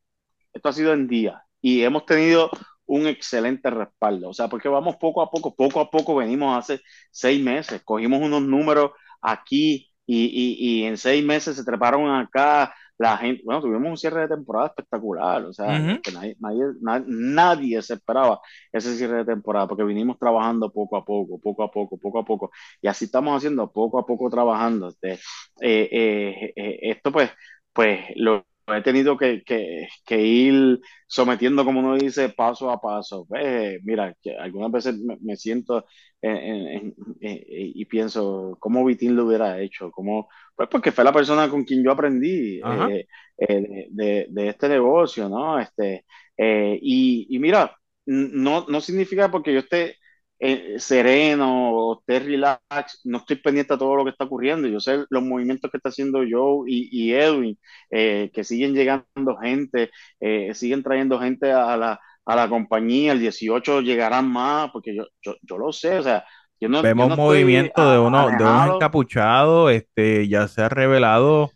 esto 0.53 0.69
ha 0.69 0.73
sido 0.75 0.93
en 0.93 1.09
días 1.09 1.41
y 1.63 1.83
hemos 1.83 2.05
tenido 2.05 2.51
un 2.87 3.07
excelente 3.07 3.71
respaldo. 3.71 4.31
O 4.31 4.35
sea, 4.35 4.49
porque 4.49 4.69
vamos 4.69 4.97
poco 4.97 5.23
a 5.23 5.31
poco, 5.31 5.55
poco 5.55 5.81
a 5.81 5.91
poco 5.91 6.17
venimos 6.17 6.57
hace 6.59 6.81
seis 7.11 7.43
meses, 7.43 7.83
cogimos 7.85 8.21
unos 8.23 8.43
números 8.43 8.93
aquí 9.23 9.91
y, 10.07 10.27
y, 10.27 10.81
y 10.83 10.85
en 10.85 10.97
seis 10.97 11.25
meses 11.25 11.57
se 11.57 11.65
treparon 11.65 12.09
acá. 12.11 12.75
La 12.99 13.19
gente, 13.19 13.43
bueno, 13.45 13.61
tuvimos 13.61 13.91
un 13.91 13.97
cierre 13.99 14.23
de 14.23 14.29
temporada 14.29 14.69
espectacular, 14.69 15.45
o 15.45 15.53
sea, 15.53 15.85
Ujú. 15.89 16.01
que 16.03 16.11
nadie, 16.13 16.35
nadie, 16.41 16.63
nadie, 16.81 17.05
nadie 17.09 17.83
se 17.83 17.93
esperaba 17.95 18.41
ese 18.73 18.97
cierre 18.97 19.19
de 19.19 19.25
temporada, 19.27 19.69
porque 19.69 19.85
vinimos 19.85 20.19
trabajando 20.19 20.73
poco 20.73 20.97
a 20.97 21.05
poco, 21.05 21.39
poco 21.39 21.63
a 21.63 21.71
poco, 21.71 21.99
poco 21.99 22.19
a 22.21 22.25
poco, 22.25 22.51
y 22.81 22.89
así 22.89 23.05
estamos 23.05 23.37
haciendo 23.37 23.71
poco 23.71 23.99
a 23.99 24.07
poco 24.07 24.31
trabajando. 24.31 24.89
Este, 24.89 25.13
eh, 25.61 25.89
eh, 25.93 26.53
eh, 26.57 26.79
esto 26.83 27.13
pues, 27.13 27.31
pues 27.73 28.01
lo, 28.17 28.47
he 28.69 28.83
tenido 28.83 29.17
que, 29.17 29.43
que, 29.45 29.87
que, 30.05 30.21
ir 30.21 30.81
sometiendo, 31.07 31.65
como 31.65 31.81
uno 31.81 31.95
dice, 31.97 32.29
paso 32.31 32.71
a 32.71 32.81
paso. 32.81 33.27
Pues, 33.29 33.81
mira, 33.85 34.15
que 34.23 34.37
algunas 34.37 34.73
veces 34.73 34.99
me, 34.99 35.17
me 35.21 35.37
siento 35.37 35.85
en, 36.21 36.37
en, 36.37 36.95
en, 37.21 37.41
y 37.41 37.85
pienso, 37.85 38.57
¿cómo 38.61 38.85
Vitín 38.85 39.17
lo 39.17 39.27
hubiera 39.27 39.61
hecho? 39.61 39.91
¿Cómo? 39.91 40.29
Pues 40.55 40.69
porque 40.69 40.93
fue 40.93 41.05
la 41.05 41.13
persona 41.13 41.49
con 41.49 41.65
quien 41.65 41.85
yo 41.85 41.93
aprendí 41.93 42.61
eh, 42.61 43.07
eh, 43.39 43.87
de, 43.91 44.27
de, 44.31 44.49
este 44.49 44.69
negocio, 44.69 45.29
¿no? 45.29 45.59
Este, 45.59 46.05
eh, 46.37 46.79
y, 46.83 47.27
y, 47.31 47.39
mira, 47.39 47.77
no, 48.07 48.67
no 48.69 48.81
significa 48.81 49.31
porque 49.31 49.53
yo 49.53 49.61
esté 49.61 49.97
eh, 50.39 50.77
sereno 50.79 51.71
o 51.73 51.99
esté 52.01 52.21
relax, 52.21 53.01
no 53.05 53.19
estoy 53.19 53.37
pendiente 53.37 53.75
a 53.75 53.79
todo 53.79 53.97
lo 53.97 54.05
que 54.05 54.11
está 54.11 54.25
ocurriendo. 54.25 54.69
Yo 54.69 54.81
sé 54.81 55.05
los 55.11 55.23
movimientos 55.23 55.71
que 55.71 55.79
está 55.79 55.89
haciendo 55.89 56.21
Joe 56.29 56.65
y, 56.71 56.89
y 56.91 57.13
Edwin, 57.15 57.59
eh, 57.91 58.31
que 58.33 58.45
siguen 58.45 58.75
llegando 58.75 59.37
gente, 59.41 59.91
eh, 60.21 60.53
siguen 60.55 60.83
trayendo 60.83 61.19
gente 61.19 61.53
a 61.53 61.77
la, 61.77 62.01
a 62.25 62.37
la 62.37 62.49
compañía, 62.49 63.13
el 63.13 63.21
18 63.21 63.81
llegarán 63.81 64.29
más, 64.31 64.71
porque 64.73 64.95
yo, 64.95 65.05
yo, 65.23 65.37
yo 65.43 65.59
lo 65.59 65.73
sé, 65.73 65.99
o 65.99 66.03
sea, 66.03 66.25
yo 66.61 66.69
no, 66.69 66.79
yo 66.79 66.83
Vemos 66.83 67.09
no 67.09 67.15
estoy 67.15 67.27
movimientos 67.27 67.93
de, 67.93 67.99
uno, 67.99 68.29
de 68.29 68.45
unos 68.45 68.75
encapuchados, 68.77 69.73
este, 69.73 70.29
ya 70.29 70.49
se 70.49 70.63
ha 70.63 70.69
revelado 70.69 71.51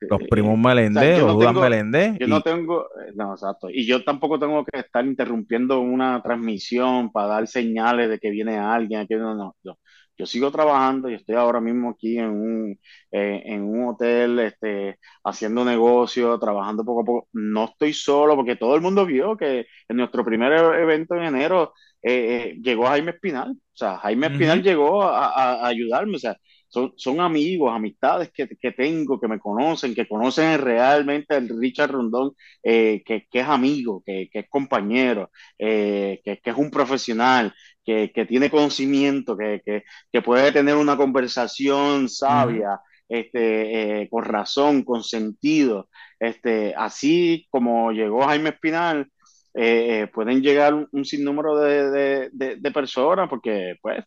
los 0.00 0.22
primos 0.28 0.58
eh, 0.58 0.62
o 0.88 0.90
sea, 0.90 1.08
Meléndez, 1.08 1.24
no 1.24 1.34
Judas 1.34 1.54
Meléndez, 1.54 2.18
yo 2.18 2.26
no 2.28 2.42
tengo, 2.42 2.84
eh, 3.00 3.12
no, 3.14 3.32
exacto, 3.34 3.68
y 3.70 3.86
yo 3.86 4.02
tampoco 4.04 4.38
tengo 4.38 4.64
que 4.64 4.80
estar 4.80 5.04
interrumpiendo 5.06 5.80
una 5.80 6.22
transmisión 6.22 7.12
para 7.12 7.28
dar 7.28 7.48
señales 7.48 8.08
de 8.08 8.18
que 8.18 8.30
viene 8.30 8.58
alguien, 8.58 9.06
que 9.06 9.16
no, 9.16 9.34
no, 9.34 9.56
yo, 9.62 9.78
yo 10.16 10.26
sigo 10.26 10.50
trabajando 10.50 11.08
y 11.10 11.14
estoy 11.14 11.36
ahora 11.36 11.60
mismo 11.60 11.90
aquí 11.90 12.18
en 12.18 12.30
un, 12.30 12.78
eh, 13.12 13.42
en 13.46 13.62
un 13.62 13.88
hotel, 13.90 14.38
este, 14.40 14.98
haciendo 15.24 15.64
negocio, 15.64 16.38
trabajando 16.40 16.84
poco 16.84 17.02
a 17.02 17.04
poco, 17.04 17.28
no 17.32 17.66
estoy 17.66 17.92
solo 17.92 18.34
porque 18.36 18.56
todo 18.56 18.74
el 18.74 18.80
mundo 18.82 19.06
vio 19.06 19.36
que 19.36 19.66
en 19.88 19.96
nuestro 19.96 20.24
primer 20.24 20.52
e- 20.52 20.82
evento 20.82 21.14
en 21.14 21.22
enero 21.24 21.72
eh, 22.02 22.52
eh, 22.54 22.58
llegó 22.62 22.86
Jaime 22.86 23.12
Espinal, 23.12 23.50
o 23.52 23.56
sea, 23.76 23.98
Jaime 23.98 24.26
Espinal 24.28 24.62
llegó 24.62 25.02
a, 25.02 25.26
a- 25.28 25.64
a 25.64 25.66
ayudarme, 25.68 26.16
o 26.16 26.18
sea, 26.18 26.36
son, 26.68 26.92
son 26.96 27.20
amigos, 27.20 27.72
amistades 27.74 28.30
que, 28.32 28.46
que, 28.48 28.72
tengo, 28.72 29.20
que 29.20 29.28
me 29.28 29.38
conocen, 29.38 29.94
que 29.94 30.06
conocen 30.06 30.60
realmente 30.60 31.34
al 31.34 31.48
Richard 31.48 31.90
Rondón, 31.92 32.32
eh, 32.62 33.02
que, 33.04 33.26
que, 33.30 33.40
es 33.40 33.46
amigo, 33.46 34.02
que, 34.04 34.28
que 34.32 34.40
es 34.40 34.48
compañero, 34.48 35.30
eh, 35.58 36.20
que, 36.24 36.38
que, 36.38 36.50
es 36.50 36.56
un 36.56 36.70
profesional, 36.70 37.54
que, 37.84 38.12
que 38.12 38.26
tiene 38.26 38.50
conocimiento, 38.50 39.36
que, 39.36 39.62
que, 39.64 39.84
que, 40.12 40.22
puede 40.22 40.52
tener 40.52 40.76
una 40.76 40.96
conversación 40.96 42.08
sabia, 42.08 42.80
este, 43.08 44.02
eh, 44.02 44.08
con 44.10 44.24
razón, 44.24 44.82
con 44.84 45.02
sentido. 45.02 45.88
Este, 46.20 46.74
así 46.76 47.46
como 47.50 47.92
llegó 47.92 48.26
Jaime 48.26 48.50
Espinal, 48.50 49.08
eh, 49.54 50.02
eh, 50.02 50.06
pueden 50.08 50.42
llegar 50.42 50.74
un, 50.74 50.86
un 50.92 51.04
sinnúmero 51.04 51.56
de, 51.58 51.90
de, 51.90 52.30
de, 52.32 52.56
de, 52.56 52.70
personas 52.70 53.28
porque 53.28 53.76
pues 53.80 54.04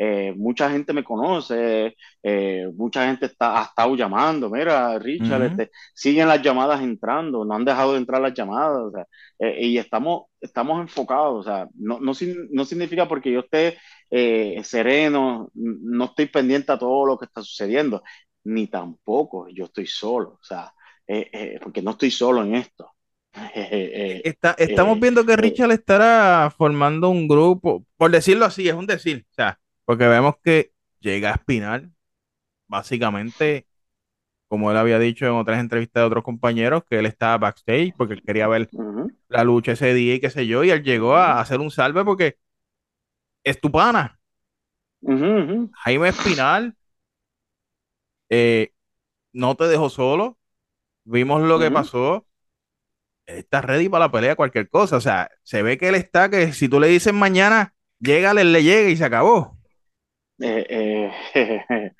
eh, 0.00 0.32
mucha 0.36 0.70
gente 0.70 0.92
me 0.92 1.02
conoce, 1.02 1.96
eh, 2.22 2.70
mucha 2.76 3.04
gente 3.06 3.26
está, 3.26 3.60
ha 3.60 3.64
estado 3.64 3.96
llamando, 3.96 4.48
mira, 4.48 4.96
Richard, 5.00 5.42
ujú. 5.42 5.50
este, 5.50 5.70
siguen 5.92 6.28
las 6.28 6.40
llamadas 6.40 6.80
entrando, 6.82 7.44
no 7.44 7.54
han 7.54 7.64
dejado 7.64 7.92
de 7.92 7.98
entrar 7.98 8.20
las 8.20 8.32
llamadas, 8.32 8.78
o 8.78 8.90
sea, 8.92 9.06
eh, 9.40 9.66
y 9.66 9.76
estamos, 9.76 10.26
estamos 10.40 10.80
enfocados, 10.80 11.40
o 11.40 11.42
sea, 11.42 11.68
no, 11.74 11.98
no, 11.98 12.12
no 12.50 12.64
significa 12.64 13.08
porque 13.08 13.32
yo 13.32 13.40
esté 13.40 13.76
eh, 14.08 14.60
sereno, 14.62 15.50
no 15.54 16.04
estoy 16.04 16.26
pendiente 16.26 16.70
a 16.70 16.78
todo 16.78 17.04
lo 17.04 17.18
que 17.18 17.24
está 17.24 17.42
sucediendo, 17.42 18.04
ni 18.44 18.68
tampoco 18.68 19.48
yo 19.48 19.64
estoy 19.64 19.88
solo, 19.88 20.38
o 20.40 20.44
sea, 20.44 20.72
eh, 21.08 21.58
porque 21.60 21.82
no 21.82 21.90
estoy 21.90 22.12
solo 22.12 22.42
en 22.42 22.54
esto. 22.54 22.92
Está, 23.52 24.54
estamos 24.58 24.98
viendo 24.98 25.24
que 25.24 25.36
Richard 25.36 25.70
estará 25.70 26.52
formando 26.56 27.10
un 27.10 27.28
grupo, 27.28 27.84
por 27.96 28.10
decirlo 28.10 28.46
así, 28.46 28.68
es 28.68 28.74
un 28.74 28.86
decir, 28.86 29.26
o 29.30 29.34
sea, 29.34 29.58
porque 29.88 30.06
vemos 30.06 30.34
que 30.44 30.74
llega 31.00 31.30
a 31.30 31.36
Espinal, 31.36 31.90
básicamente, 32.66 33.66
como 34.48 34.70
él 34.70 34.76
había 34.76 34.98
dicho 34.98 35.24
en 35.24 35.32
otras 35.32 35.60
entrevistas 35.60 36.02
de 36.02 36.06
otros 36.08 36.24
compañeros, 36.24 36.84
que 36.84 36.98
él 36.98 37.06
estaba 37.06 37.38
backstage 37.38 37.94
porque 37.96 38.12
él 38.12 38.22
quería 38.22 38.48
ver 38.48 38.68
uh 38.72 38.82
-huh, 38.82 39.16
la 39.30 39.44
lucha 39.44 39.72
ese 39.72 39.94
día 39.94 40.16
y 40.16 40.20
qué 40.20 40.28
sé 40.28 40.46
yo, 40.46 40.62
y 40.62 40.70
él 40.72 40.82
llegó 40.84 41.16
a 41.16 41.40
hacer 41.40 41.60
un 41.60 41.70
salve 41.70 42.04
porque 42.04 42.36
es 43.44 43.60
tu 43.60 43.70
pana. 43.70 44.18
Jaime 45.84 46.08
Espinal 46.08 46.76
eh, 48.30 48.72
no 49.32 49.56
te 49.56 49.64
dejó 49.68 49.90
solo. 49.90 50.38
Vimos 51.04 51.42
lo 51.42 51.58
que 51.60 51.70
pasó. 51.70 52.26
Está 53.26 53.60
ready 53.62 53.88
para 53.88 54.06
la 54.06 54.12
pelea, 54.12 54.36
cualquier 54.36 54.68
cosa. 54.70 54.96
O 54.96 55.00
sea, 55.00 55.30
se 55.42 55.62
ve 55.62 55.78
que 55.78 55.88
él 55.88 55.94
está, 55.96 56.30
que 56.30 56.52
si 56.52 56.68
tú 56.68 56.80
le 56.80 56.88
dices 56.88 57.14
mañana, 57.14 57.74
llega, 58.00 58.34
le, 58.34 58.44
le 58.44 58.62
llega 58.62 58.90
y 58.90 58.96
se 58.96 59.04
acabó. 59.04 59.57
Eh, 60.40 61.12
eh, 61.34 61.92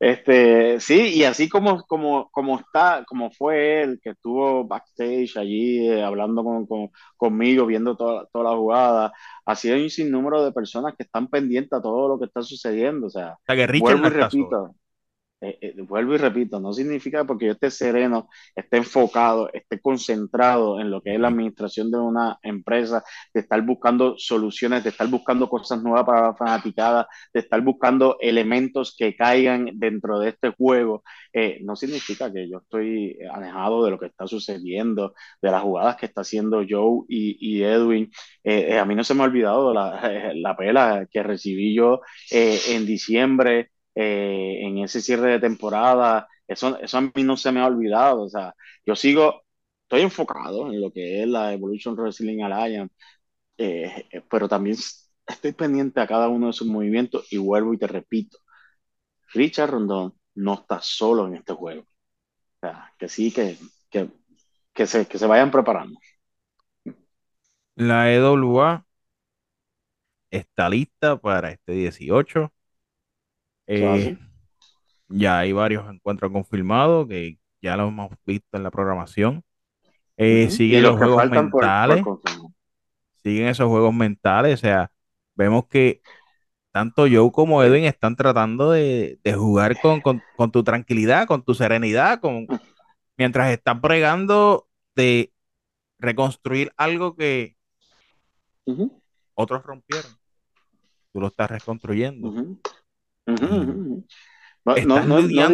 Este, 0.00 0.80
sí, 0.80 1.14
y 1.16 1.24
así 1.24 1.48
como, 1.48 1.82
como, 1.86 2.30
como 2.30 2.58
está, 2.60 3.04
como 3.06 3.30
fue 3.32 3.82
él, 3.82 4.00
que 4.02 4.10
estuvo 4.10 4.66
backstage 4.66 5.36
allí 5.38 5.88
eh, 5.88 6.02
hablando 6.02 6.44
con, 6.44 6.66
con- 6.66 6.90
conmigo, 7.16 7.66
viendo 7.66 7.96
toda, 7.96 8.26
toda 8.32 8.50
la 8.52 8.56
jugada, 8.56 9.12
así 9.46 9.70
hay 9.70 9.82
un 9.82 9.90
sinnúmero 9.90 10.44
de 10.44 10.52
personas 10.52 10.94
que 10.96 11.04
están 11.04 11.28
pendientes 11.28 11.72
a 11.78 11.82
todo 11.82 12.08
lo 12.08 12.18
que 12.18 12.26
está 12.26 12.42
sucediendo. 12.42 13.08
O 13.08 13.10
sea, 13.10 13.32
O 13.34 13.40
sea, 13.46 13.56
que 13.56 13.66
Richard 13.66 13.98
no 13.98 14.08
repito, 14.10 14.74
eh, 15.42 15.58
eh, 15.62 15.74
vuelvo 15.82 16.14
y 16.14 16.18
repito, 16.18 16.60
no 16.60 16.72
significa 16.72 17.24
porque 17.24 17.46
yo 17.46 17.52
esté 17.52 17.70
sereno, 17.70 18.28
esté 18.54 18.76
enfocado, 18.76 19.50
esté 19.52 19.80
concentrado 19.80 20.78
en 20.80 20.90
lo 20.90 21.00
que 21.00 21.14
es 21.14 21.20
la 21.20 21.28
administración 21.28 21.90
de 21.90 21.98
una 21.98 22.38
empresa, 22.42 23.02
de 23.32 23.40
estar 23.40 23.62
buscando 23.62 24.16
soluciones, 24.18 24.84
de 24.84 24.90
estar 24.90 25.08
buscando 25.08 25.48
cosas 25.48 25.82
nuevas 25.82 26.04
para 26.04 26.22
la 26.28 26.34
fanaticada, 26.34 27.08
de 27.32 27.40
estar 27.40 27.60
buscando 27.62 28.18
elementos 28.20 28.94
que 28.96 29.16
caigan 29.16 29.70
dentro 29.78 30.18
de 30.18 30.28
este 30.30 30.50
juego, 30.50 31.02
eh, 31.32 31.58
no 31.62 31.74
significa 31.74 32.30
que 32.30 32.48
yo 32.48 32.58
estoy 32.58 33.16
alejado 33.32 33.84
de 33.84 33.92
lo 33.92 33.98
que 33.98 34.06
está 34.06 34.26
sucediendo, 34.26 35.14
de 35.40 35.50
las 35.50 35.62
jugadas 35.62 35.96
que 35.96 36.06
está 36.06 36.20
haciendo 36.20 36.62
Joe 36.68 37.04
y, 37.08 37.38
y 37.40 37.62
Edwin. 37.62 38.10
A 38.80 38.84
mí 38.84 38.94
no 38.94 39.04
se 39.04 39.14
me 39.14 39.22
ha 39.22 39.24
olvidado 39.26 39.72
la, 39.72 40.32
la 40.34 40.56
pela 40.56 41.06
que 41.10 41.22
recibí 41.22 41.74
yo 41.74 42.00
en 42.30 42.86
diciembre 42.86 43.70
eh, 44.00 44.60
en 44.66 44.78
ese 44.78 45.00
cierre 45.02 45.32
de 45.32 45.40
temporada. 45.40 46.28
Eso, 46.46 46.78
eso 46.80 46.98
a 46.98 47.00
mí 47.02 47.12
no 47.24 47.36
se 47.36 47.52
me 47.52 47.60
ha 47.60 47.66
olvidado. 47.66 48.22
O 48.22 48.28
sea, 48.28 48.54
yo 48.86 48.96
sigo, 48.96 49.42
estoy 49.84 50.02
enfocado 50.02 50.72
en 50.72 50.80
lo 50.80 50.92
que 50.92 51.22
es 51.22 51.28
la 51.28 51.52
Evolution 51.52 51.94
Wrestling 51.96 52.42
Alliance, 52.42 52.94
eh, 53.58 54.06
eh, 54.12 54.22
pero 54.30 54.48
también 54.48 54.76
estoy 55.26 55.52
pendiente 55.52 56.00
a 56.00 56.06
cada 56.06 56.28
uno 56.28 56.48
de 56.48 56.52
sus 56.54 56.68
movimientos 56.68 57.26
y 57.32 57.38
vuelvo 57.38 57.74
y 57.74 57.78
te 57.78 57.86
repito, 57.88 58.38
Richard 59.34 59.70
Rondón 59.70 60.14
no 60.36 60.54
está 60.54 60.80
solo 60.82 61.26
en 61.26 61.36
este 61.36 61.52
juego. 61.54 61.82
O 61.82 62.06
sea, 62.60 62.92
que 62.98 63.08
sí, 63.08 63.32
que, 63.32 63.58
que, 63.90 64.10
que, 64.74 64.86
se, 64.86 65.06
que 65.08 65.18
se 65.18 65.26
vayan 65.26 65.50
preparando. 65.50 65.98
La 67.76 68.12
EWA 68.12 68.84
está 70.30 70.68
lista 70.68 71.16
para 71.20 71.50
este 71.52 71.72
18. 71.72 72.52
¿Eso 73.74 73.94
es 73.94 74.06
Eh, 74.06 74.18
ya 75.08 75.38
hay 75.40 75.52
varios 75.52 75.88
encuentros 75.92 76.30
confirmados 76.32 77.06
que 77.08 77.38
ya 77.62 77.76
lo 77.76 77.88
hemos 77.88 78.10
visto 78.26 78.56
en 78.56 78.62
la 78.62 78.70
programación. 78.70 79.36
Uh 79.36 79.42
Eh, 80.22 80.46
-huh. 80.46 80.50
Siguen 80.50 80.82
los 80.82 80.92
los 80.92 80.98
juegos 81.00 81.16
faltan 81.22 81.50
por, 81.50 81.60
por 81.60 81.62
mentales, 81.62 82.04
siguen 83.22 83.48
esos 83.48 83.68
juegos 83.68 83.94
mentales. 83.94 84.54
O 84.54 84.56
sea, 84.58 84.90
vemos 85.34 85.66
que 85.68 86.00
tanto 86.72 87.02
Joe 87.10 87.32
como 87.32 87.62
Edwin 87.62 87.84
están 87.84 88.16
tratando 88.16 88.70
de, 88.72 89.18
de 89.24 89.32
jugar 89.34 89.80
con, 89.80 90.00
con- 90.00 90.22
con 90.36 90.50
tu 90.52 90.62
tranquilidad, 90.62 91.26
con 91.26 91.42
tu 91.42 91.54
serenidad, 91.54 92.20
con, 92.20 92.46
mientras 93.16 93.50
están 93.50 93.80
bregando 93.80 94.68
de 94.94 95.32
reconstruir 95.98 96.72
algo 96.76 97.16
que 97.16 97.56
uh 98.66 98.74
-huh. 98.74 99.02
otros 99.34 99.62
rompieron. 99.64 100.12
Tú 101.12 101.20
lo 101.20 101.26
estás 101.28 101.50
reconstruyendo. 101.50 102.28
Uh 102.28 102.34
-huh. 102.34 102.60
Uh 103.34 103.38
-huh. 103.38 104.04
No, 104.64 104.74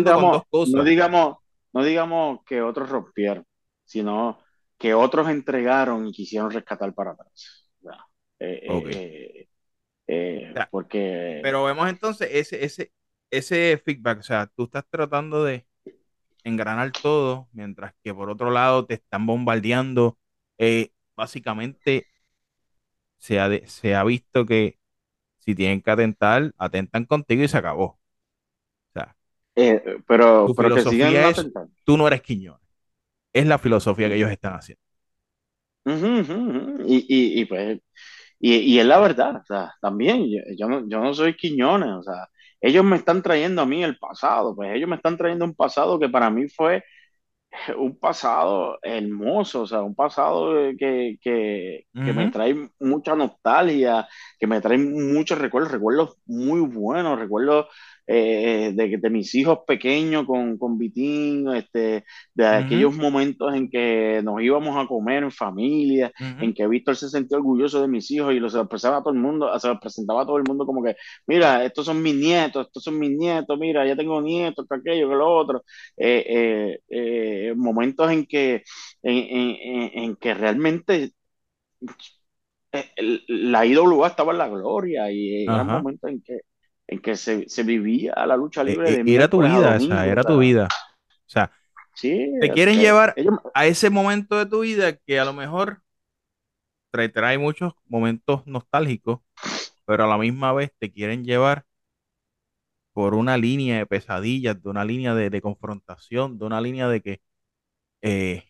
digamos, 0.00 0.42
no 0.64 0.84
digamos, 0.84 1.36
no 1.72 1.84
digamos 1.84 2.40
que 2.44 2.60
otros 2.62 2.88
rompieron, 2.90 3.44
sino 3.84 4.40
que 4.78 4.94
otros 4.94 5.28
entregaron 5.28 6.06
y 6.06 6.12
quisieron 6.12 6.50
rescatar 6.50 6.94
para 6.94 7.12
atrás. 7.12 7.68
Eh, 8.38 8.60
eh, 8.62 9.48
eh, 10.08 10.48
O 10.50 10.54
sea, 10.54 10.68
porque 10.70 11.40
pero 11.42 11.64
vemos 11.64 11.88
entonces 11.88 12.28
ese, 12.32 12.64
ese, 12.64 12.92
ese 13.30 13.80
feedback. 13.84 14.20
O 14.20 14.22
sea, 14.22 14.46
tú 14.56 14.64
estás 14.64 14.84
tratando 14.90 15.44
de 15.44 15.66
engranar 16.44 16.92
todo, 16.92 17.48
mientras 17.52 17.94
que 18.04 18.14
por 18.14 18.30
otro 18.30 18.50
lado 18.50 18.86
te 18.86 18.94
están 18.94 19.26
bombardeando. 19.26 20.18
Básicamente 21.16 22.06
se 23.18 23.40
ha, 23.40 23.48
de- 23.48 23.66
se 23.66 23.94
ha 23.94 24.04
visto 24.04 24.46
que 24.46 24.78
si 25.46 25.54
tienen 25.56 25.82
que 25.82 25.90
atentar, 25.92 26.52
atentan 26.59 27.06
contigo 27.06 27.42
y 27.44 27.48
se 27.48 27.59
acabó. 27.59 27.85
O 27.87 28.00
sea, 28.94 29.16
eh, 29.56 29.82
pero, 30.06 30.46
tu 30.46 30.54
pero 30.54 30.70
que 30.70 30.82
filosofía 30.82 31.28
es, 31.30 31.38
atentando. 31.38 31.72
tú 31.85 31.96
no 31.96 32.06
eres 32.09 32.22
Quiñones. 32.22 32.61
Es 33.32 33.46
la 33.46 33.59
filosofía 33.59 34.09
que 34.09 34.16
ellos 34.16 34.30
están 34.30 34.54
haciendo. 34.54 34.82
Uh 35.85 35.90
-huh, 35.92 36.20
uh 36.20 36.78
-huh. 36.78 36.85
Y, 36.87 36.96
y, 37.09 37.40
y, 37.40 37.44
pues, 37.44 37.78
y, 38.40 38.54
y, 38.56 38.80
es 38.80 38.87
la 38.87 38.98
verdad, 39.00 39.37
o 39.37 39.44
sea, 39.44 39.74
también 39.80 40.26
yo, 40.30 40.40
yo, 40.59 40.68
no, 40.68 40.88
yo 40.88 41.00
no 41.00 41.14
soy 41.14 41.37
Quiñones, 41.37 41.90
o 41.90 42.02
sea, 42.02 42.28
ellos 42.61 42.85
me 42.85 42.96
están 42.96 43.22
trayendo 43.22 43.62
a 43.62 43.66
mí 43.66 43.85
el 43.85 43.98
pasado, 43.98 44.54
pues 44.56 44.74
ellos 44.74 44.88
me 44.88 44.96
están 44.96 45.16
trayendo 45.16 45.44
un 45.44 45.54
pasado 45.54 45.98
que 46.00 46.09
para 46.09 46.30
mí 46.30 46.48
fue 46.48 46.82
un 47.78 47.98
pasado 47.98 48.78
hermoso, 48.82 49.62
o 49.62 49.66
sea, 49.66 49.82
un 49.82 49.94
pasado 49.94 50.54
que, 50.78 51.18
que, 51.20 51.86
que 51.92 52.12
me 52.12 52.30
trae 52.30 52.70
mucha 52.80 53.14
nostalgia, 53.14 54.06
que 54.38 54.46
me 54.46 54.60
trae 54.60 54.78
muchos 54.78 55.38
recuerdos, 55.38 55.72
recuerdos 55.72 56.16
muy 56.26 56.60
buenos, 56.60 57.18
recuerdos 57.18 57.66
eh, 58.06 58.72
de, 58.74 58.98
de, 58.98 59.10
mis 59.10 59.34
hijos 59.34 59.60
pequeños 59.66 60.26
con, 60.26 60.58
con 60.58 60.78
Vitín, 60.78 61.48
este, 61.54 62.04
de 62.34 62.46
aquellos 62.46 62.94
momentos 62.94 63.54
en 63.54 63.68
que 63.70 64.20
nos 64.24 64.40
íbamos 64.42 64.76
a 64.76 64.86
comer 64.86 65.24
en 65.24 65.30
familia, 65.32 66.12
en 66.18 66.54
que 66.54 66.66
Víctor 66.68 66.96
se 66.96 67.08
sentía 67.08 67.38
orgulloso 67.38 67.80
de 67.80 67.88
mis 67.88 68.10
hijos 68.10 68.34
y 68.34 68.40
los 68.40 68.52
presentaba 68.68 68.98
a 68.98 69.02
todo 69.02 69.14
el 69.14 69.20
mundo, 69.20 69.58
se 69.58 69.68
los 69.68 69.80
presentaba 69.80 70.22
a 70.22 70.26
todo 70.26 70.36
el 70.38 70.44
mundo 70.44 70.66
como 70.66 70.82
que, 70.82 70.96
mira, 71.26 71.64
estos 71.64 71.86
son 71.86 72.02
mis 72.02 72.14
nietos, 72.14 72.66
estos 72.66 72.82
son 72.84 72.98
mis 72.98 73.10
nietos, 73.10 73.58
mira, 73.58 73.86
ya 73.86 73.96
tengo 73.96 74.20
nietos, 74.20 74.66
que 74.68 74.76
aquello, 74.76 75.08
que 75.08 75.14
lo 75.14 75.28
otro. 75.36 75.64
Eh, 75.96 76.24
eh, 76.28 76.80
eh, 77.50 77.54
momentos 77.56 78.10
en 78.10 78.26
que, 78.26 78.62
en, 79.02 79.16
en, 79.16 79.98
en 80.04 80.16
que 80.16 80.34
realmente 80.34 81.12
la 83.28 83.64
IWA 83.66 84.08
estaba 84.08 84.32
en 84.32 84.38
la 84.38 84.48
gloria 84.48 85.10
y 85.10 85.44
eran 85.44 85.68
Ajá. 85.68 85.78
momentos 85.78 86.10
en 86.10 86.22
que, 86.22 86.40
en 86.88 87.01
que 87.01 87.16
se, 87.16 87.49
se 87.49 87.62
vivía 87.62 88.14
la 88.27 88.37
lucha 88.37 88.64
E- 88.64 88.81
libre 88.81 88.90
e- 88.90 89.01
de 89.05 89.05
Era 89.05 89.29
tu 89.29 89.40
vida, 89.42 89.77
o 89.77 89.81
sea, 89.81 90.07
domingo. 90.07 90.09
Era 90.09 90.25
tu 90.25 90.38
vida. 90.38 90.66
O 90.66 91.29
sea, 91.29 91.53
sí, 91.94 92.31
te 92.38 92.53
quieren 92.53 92.81
llevar 92.81 93.16
ellos, 93.16 93.35
a 93.55 93.66
ese 93.66 93.90
momento 93.90 94.37
de 94.38 94.46
tu 94.46 94.61
vida 94.62 94.96
que 94.99 95.20
a 95.20 95.25
lo 95.25 95.33
mejor 95.33 95.83
trae, 96.90 97.09
trae 97.09 97.38
muchos 97.38 97.75
momentos 97.87 98.46
nostálgicos, 98.46 99.20
pero 99.87 100.05
a 100.05 100.09
la 100.09 100.18
misma 100.18 100.53
vez 100.55 100.72
te 100.79 100.92
quieren 100.92 101.25
llevar 101.25 101.66
por 102.92 103.14
una 103.14 103.37
línea 103.37 103.79
de 103.79 103.87
pesadillas, 103.87 104.62
de 104.62 104.68
una 104.70 104.85
línea 104.85 105.14
de, 105.14 105.31
de 105.31 105.42
confrontación, 105.42 106.38
de 106.38 106.44
una 106.46 106.61
línea 106.61 106.88
de 106.88 107.03
que, 107.03 107.20
eh, 108.03 108.44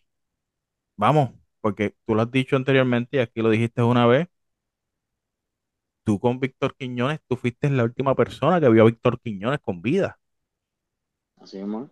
vamos, 0.95 1.31
porque 1.61 1.95
tú 2.05 2.15
lo 2.15 2.23
has 2.23 2.31
dicho 2.31 2.55
anteriormente 2.55 3.17
y 3.17 3.19
aquí 3.19 3.41
lo 3.41 3.49
dijiste 3.49 3.83
una 3.83 4.05
vez, 4.07 4.27
tú 6.07 6.19
con 6.19 6.39
Víctor 6.39 6.75
Quiñones, 6.77 7.19
tú 7.27 7.37
fuiste 7.37 7.69
la 7.69 7.83
última 7.85 8.15
persona 8.15 8.59
que 8.61 8.69
vio 8.69 8.83
a 8.83 8.87
Víctor 8.87 9.19
Quiñones 9.21 9.59
con 9.61 9.81
vida. 9.83 10.19
así 11.41 11.57
mismo, 11.57 11.89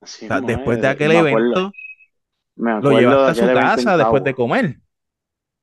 así 0.00 0.26
O 0.26 0.28
sea, 0.28 0.40
después 0.40 0.80
de 0.80 0.88
aquel 0.88 1.12
me 1.12 1.16
evento, 1.16 1.76
me 2.56 2.72
lo 2.80 2.92
llevaste 2.92 3.30
a 3.30 3.34
su 3.34 3.50
casa 3.50 3.96
después 3.96 4.22
de 4.24 4.34
comer. 4.34 4.80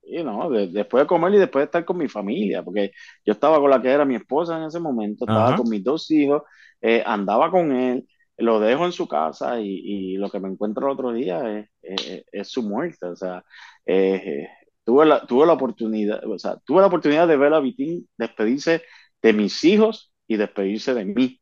Y 0.03 0.23
no, 0.23 0.49
de- 0.49 0.67
después 0.67 1.03
de 1.03 1.07
comer 1.07 1.33
y 1.33 1.37
después 1.37 1.61
de 1.61 1.65
estar 1.65 1.83
con 1.85 1.97
mi 1.97 2.07
familia, 2.07 2.63
porque 2.63 2.91
yo 3.25 3.33
estaba 3.33 3.59
con 3.59 3.69
la 3.69 3.81
que 3.81 3.89
era 3.89 4.05
mi 4.05 4.15
esposa 4.15 4.57
en 4.57 4.63
ese 4.63 4.79
momento, 4.79 5.25
estaba 5.25 5.53
Ajá. 5.53 5.55
con 5.55 5.67
mis 5.69 5.83
dos 5.83 6.09
hijos, 6.11 6.43
eh, 6.81 7.03
andaba 7.05 7.51
con 7.51 7.71
él, 7.73 8.07
lo 8.37 8.59
dejo 8.59 8.85
en 8.85 8.93
su 8.93 9.07
casa 9.07 9.59
y, 9.59 9.65
y 10.13 10.17
lo 10.17 10.29
que 10.29 10.39
me 10.39 10.47
encuentro 10.49 10.85
el 10.87 10.93
otro 10.93 11.11
día 11.13 11.59
es, 11.59 11.69
es- 11.81 12.25
es 12.31 12.47
su 12.49 12.63
muerte. 12.63 13.05
O 13.07 13.15
sea, 13.17 13.43
eh, 13.85 14.47
tuve 14.87 15.05
la, 15.05 15.25
tuve 15.27 15.45
la 15.45 15.51
oportunidad, 15.51 16.25
o 16.25 16.39
sea, 16.39 16.55
tuve 16.63 16.79
la 16.79 16.87
oportunidad 16.87 17.27
de 17.27 17.35
ver 17.35 17.53
a 17.53 17.59
Vitín 17.59 18.07
despedirse 18.17 18.83
de 19.21 19.33
mis 19.33 19.61
hijos 19.65 20.13
y 20.25 20.37
despedirse 20.37 20.93
de 20.93 21.03
mí 21.03 21.41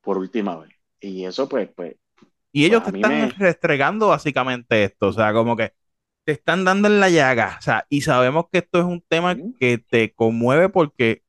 por 0.00 0.16
última 0.16 0.56
vez. 0.58 0.70
Y 1.00 1.24
eso 1.24 1.48
pues, 1.48 1.68
pues, 1.74 1.96
Y 2.52 2.60
pues 2.60 2.66
ellos 2.66 2.82
a 2.82 2.92
te 2.92 2.96
están 2.96 3.12
me... 3.12 3.30
restregando 3.30 4.08
básicamente 4.08 4.84
esto, 4.84 5.08
o 5.08 5.12
sea, 5.12 5.32
como 5.32 5.56
que 5.56 5.72
te 6.22 6.30
están 6.30 6.64
dando 6.64 6.86
en 6.86 7.00
la 7.00 7.10
llaga, 7.10 7.56
o 7.58 7.62
sea, 7.62 7.84
y 7.88 8.02
sabemos 8.02 8.44
que 8.48 8.58
esto 8.58 8.78
es 8.78 8.84
un 8.84 9.02
tema 9.08 9.36
que 9.58 9.78
te 9.78 10.14
conmueve 10.14 10.68
porque, 10.68 11.24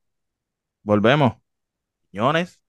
volvemos, 0.84 1.34
Quiñones 2.12 2.62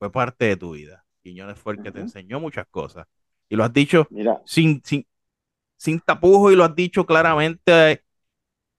fue 0.00 0.10
parte 0.10 0.46
de 0.46 0.56
tu 0.56 0.72
vida. 0.72 1.04
Quiñones 1.22 1.58
fue 1.60 1.74
el 1.74 1.80
que 1.80 1.92
te 1.92 2.00
enseñó 2.00 2.40
muchas 2.40 2.66
cosas. 2.66 3.06
Y 3.48 3.54
lo 3.54 3.62
has 3.62 3.72
dicho 3.72 4.08
Mira, 4.10 4.42
sin, 4.44 4.82
sin, 4.84 5.06
sin 5.76 6.00
tapujos 6.00 6.52
y 6.52 6.56
lo 6.56 6.64
has 6.64 6.74
dicho 6.76 7.06
claramente 7.06 8.02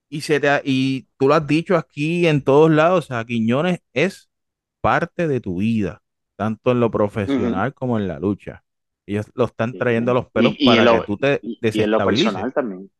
Y, 0.10 0.22
se 0.22 0.40
te 0.40 0.50
ha- 0.50 0.62
y 0.64 1.08
tú 1.18 1.28
lo 1.28 1.34
has 1.36 1.48
dicho 1.48 1.76
aquí 1.78 2.28
en 2.28 2.44
todos 2.44 2.72
lados, 2.72 3.06
o 3.06 3.08
sea, 3.08 3.26
Quiñones 3.26 3.80
es 3.94 4.30
parte 4.82 5.28
de 5.28 5.42
tu 5.42 5.58
vida, 5.60 6.04
tanto 6.38 6.72
en 6.72 6.80
lo 6.80 6.92
profesional 6.92 7.74
como 7.74 8.00
en 8.00 8.08
la 8.08 8.20
lucha. 8.20 8.64
Ellos 9.08 9.28
lo 9.36 9.46
están 9.46 9.76
trayendo 9.76 10.12
a 10.12 10.14
los 10.16 10.30
pelos 10.32 10.56
Y, 10.60 10.60
para 10.64 10.88
que 10.90 11.02
lo, 11.02 11.04
tú 11.04 11.18
te 11.18 11.42
y, 11.42 11.64
y 11.72 11.82
en 11.82 11.92
lo 11.92 12.04
desestabilices. 12.04 12.04
personal 12.04 12.54
también. 12.54 12.92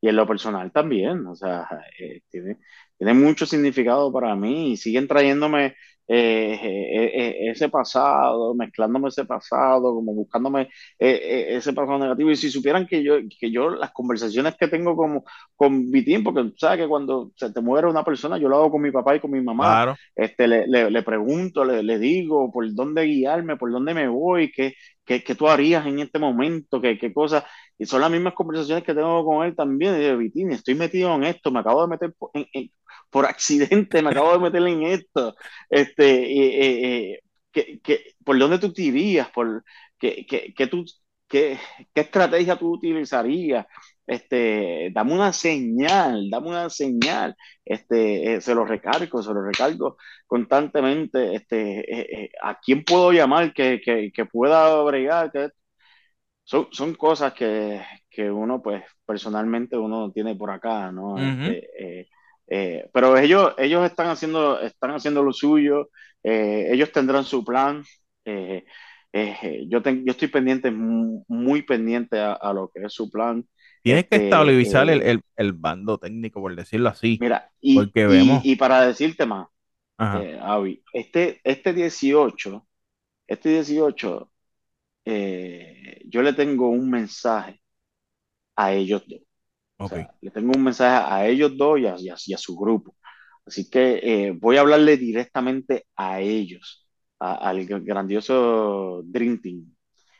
Y 0.00 0.08
en 0.08 0.16
lo 0.16 0.26
personal 0.26 0.72
también, 0.72 1.26
o 1.26 1.34
sea, 1.36 1.68
eh, 2.00 2.22
tiene, 2.30 2.58
tiene 2.98 3.14
mucho 3.14 3.46
significado 3.46 4.12
para 4.12 4.36
mí 4.36 4.72
y 4.72 4.78
siguen 4.78 5.08
trayéndome 5.08 5.76
eh, 6.08 6.54
eh, 6.62 7.12
eh, 7.14 7.50
ese 7.50 7.68
pasado, 7.68 8.54
mezclándome 8.54 9.08
ese 9.08 9.24
pasado, 9.24 9.94
como 9.94 10.14
buscándome 10.14 10.68
eh, 10.98 11.46
ese 11.56 11.72
pasado 11.72 11.98
negativo. 11.98 12.30
Y 12.30 12.36
si 12.36 12.50
supieran 12.50 12.86
que 12.86 13.02
yo, 13.02 13.16
que 13.40 13.50
yo 13.50 13.70
las 13.70 13.92
conversaciones 13.92 14.56
que 14.56 14.68
tengo 14.68 14.96
como, 14.96 15.24
con 15.56 15.90
Vitín, 15.90 16.22
porque 16.24 16.52
sabes 16.58 16.78
que 16.80 16.88
cuando 16.88 17.32
se 17.36 17.52
te 17.52 17.60
muere 17.60 17.88
una 17.88 18.04
persona, 18.04 18.38
yo 18.38 18.48
lo 18.48 18.56
hago 18.56 18.70
con 18.72 18.82
mi 18.82 18.90
papá 18.90 19.16
y 19.16 19.20
con 19.20 19.30
mi 19.32 19.40
mamá, 19.40 19.82
Claro. 19.82 19.98
este, 20.14 20.46
le, 20.48 20.66
le, 20.66 20.90
le 20.90 21.02
pregunto, 21.02 21.64
le, 21.64 21.82
le, 21.82 21.98
digo 21.98 22.50
por 22.52 22.72
dónde 22.74 23.02
guiarme, 23.04 23.56
por 23.56 23.70
dónde 23.72 23.94
me 23.94 24.08
voy, 24.08 24.50
qué, 24.52 24.74
qué, 25.04 25.22
qué 25.22 25.34
tú 25.34 25.48
harías 25.48 25.86
en 25.86 25.98
este 26.00 26.18
momento, 26.18 26.80
qué, 26.80 26.98
qué 26.98 27.12
cosas 27.12 27.44
y 27.78 27.86
son 27.86 28.00
las 28.00 28.10
mismas 28.10 28.34
conversaciones 28.34 28.84
que 28.84 28.94
tengo 28.94 29.24
con 29.24 29.44
él 29.46 29.54
también. 29.56 29.96
Y 29.96 29.98
digo, 30.04 30.16
Vitini, 30.18 30.54
estoy 30.54 30.74
metido 30.74 31.14
en 31.14 31.24
esto, 31.24 31.50
me 31.50 31.60
acabo 31.60 31.82
de 31.82 31.88
meter 31.88 32.12
por, 32.18 32.30
en, 32.34 32.46
en, 32.52 32.70
por 33.10 33.26
accidente, 33.26 34.02
me 34.02 34.10
acabo 34.10 34.32
de 34.32 34.38
meter 34.38 34.62
en 34.66 34.82
esto. 34.84 35.34
Este, 35.70 37.20
¿qué, 37.52 37.80
qué, 37.82 38.14
por 38.24 38.38
dónde 38.38 38.58
tú 38.58 38.72
te 38.72 38.82
irías? 38.82 39.30
¿Por, 39.30 39.64
qué, 39.98 40.26
qué, 40.28 40.52
qué, 40.56 40.66
tú, 40.66 40.84
qué, 41.28 41.58
¿Qué 41.94 42.00
estrategia 42.02 42.56
tú 42.58 42.72
utilizarías? 42.72 43.66
Este, 44.06 44.90
dame 44.92 45.14
una 45.14 45.32
señal, 45.32 46.30
dame 46.30 46.48
una 46.48 46.70
señal. 46.70 47.34
Este, 47.64 48.34
eh, 48.34 48.40
se 48.40 48.54
lo 48.54 48.64
recargo, 48.64 49.22
se 49.22 49.32
lo 49.34 49.42
recargo 49.42 49.96
constantemente. 50.26 51.34
Este, 51.34 51.80
eh, 51.80 52.06
eh, 52.24 52.30
¿A 52.42 52.58
quién 52.60 52.84
puedo 52.84 53.12
llamar 53.12 53.52
que, 53.52 53.80
que, 53.84 54.10
que 54.14 54.26
pueda 54.26 54.82
bregar? 54.84 55.32
Son, 56.46 56.68
son 56.72 56.94
cosas 56.96 57.34
que, 57.34 57.82
que 58.10 58.30
uno, 58.30 58.62
pues, 58.62 58.84
personalmente 59.06 59.76
uno 59.78 60.12
tiene 60.12 60.36
por 60.36 60.50
acá, 60.52 60.92
¿no? 60.92 61.22
Este, 61.22 61.68
eh, 62.02 62.08
eh, 62.48 62.90
pero 62.94 63.18
ellos, 63.18 63.54
ellos 63.58 63.84
están 63.86 64.08
haciendo, 64.10 64.60
están 64.60 64.92
haciendo 64.92 65.22
lo 65.24 65.32
suyo, 65.34 65.90
eh, 66.24 66.68
ellos 66.72 66.92
tendrán 66.92 67.24
su 67.24 67.44
plan. 67.44 67.84
yo, 69.68 69.82
ten- 69.82 70.04
yo 70.04 70.12
estoy 70.12 70.28
pendiente, 70.28 70.70
mu- 70.70 71.24
muy 71.28 71.62
pendiente 71.62 72.18
a, 72.20 72.32
a 72.34 72.52
lo 72.52 72.68
que 72.70 72.84
es 72.84 72.92
su 72.92 73.10
plan. 73.10 73.46
Tienes 73.82 74.06
que 74.08 74.16
Este, 74.16 74.18
estabilizar 74.18 74.90
el, 74.90 75.02
el, 75.02 75.22
el 75.36 75.52
bando 75.52 75.98
técnico, 75.98 76.40
por 76.40 76.54
decirlo 76.56 76.88
así, 76.88 77.24
mira, 77.24 77.50
y, 77.60 77.92
porque 77.92 78.06
vemos, 78.06 78.48
y, 78.52 78.56
para 78.56 78.86
decirte 78.86 79.26
más, 79.26 79.48
Avi, 80.42 80.82
este, 80.92 81.40
este 81.44 81.72
dieciocho 81.72 82.66
este 83.28 83.50
18 83.50 84.32
eh, 85.06 86.02
yo 86.06 86.22
le 86.22 86.34
tengo 86.34 86.70
un 86.70 86.90
mensaje 86.90 87.62
a 88.56 88.72
ellos 88.74 89.04
dos. 89.08 89.20
O 89.20 89.26
ok. 89.78 89.96
sea, 89.96 90.14
le 90.20 90.30
tengo 90.32 90.52
un 90.56 90.64
mensaje 90.64 91.06
a 91.14 91.26
ellos 91.28 91.56
dos 91.56 91.78
y 91.80 91.86
a, 91.86 91.96
y 91.98 92.08
a- 92.10 92.16
y 92.26 92.34
a 92.34 92.38
su 92.38 92.56
grupo. 92.56 92.96
Así 93.46 93.70
que 93.70 94.00
eh, 94.28 94.32
voy 94.32 94.56
a 94.58 94.62
hablarle 94.62 94.96
directamente 94.98 95.86
a 95.96 96.20
ellos, 96.20 96.88
a- 97.20 97.36
al 97.50 97.66
grandioso 97.66 99.02
Dream 99.06 99.40
Team. 99.42 99.76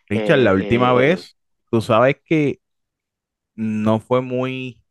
Richard, 0.08 0.40
la 0.40 0.52
Eh, 0.54 0.54
última 0.54 0.92
vez, 0.94 1.36
tú 1.70 1.80
sabes 1.80 2.16
que 2.24 2.60
no 3.56 4.00
fue 4.00 4.22
muy, 4.22 4.82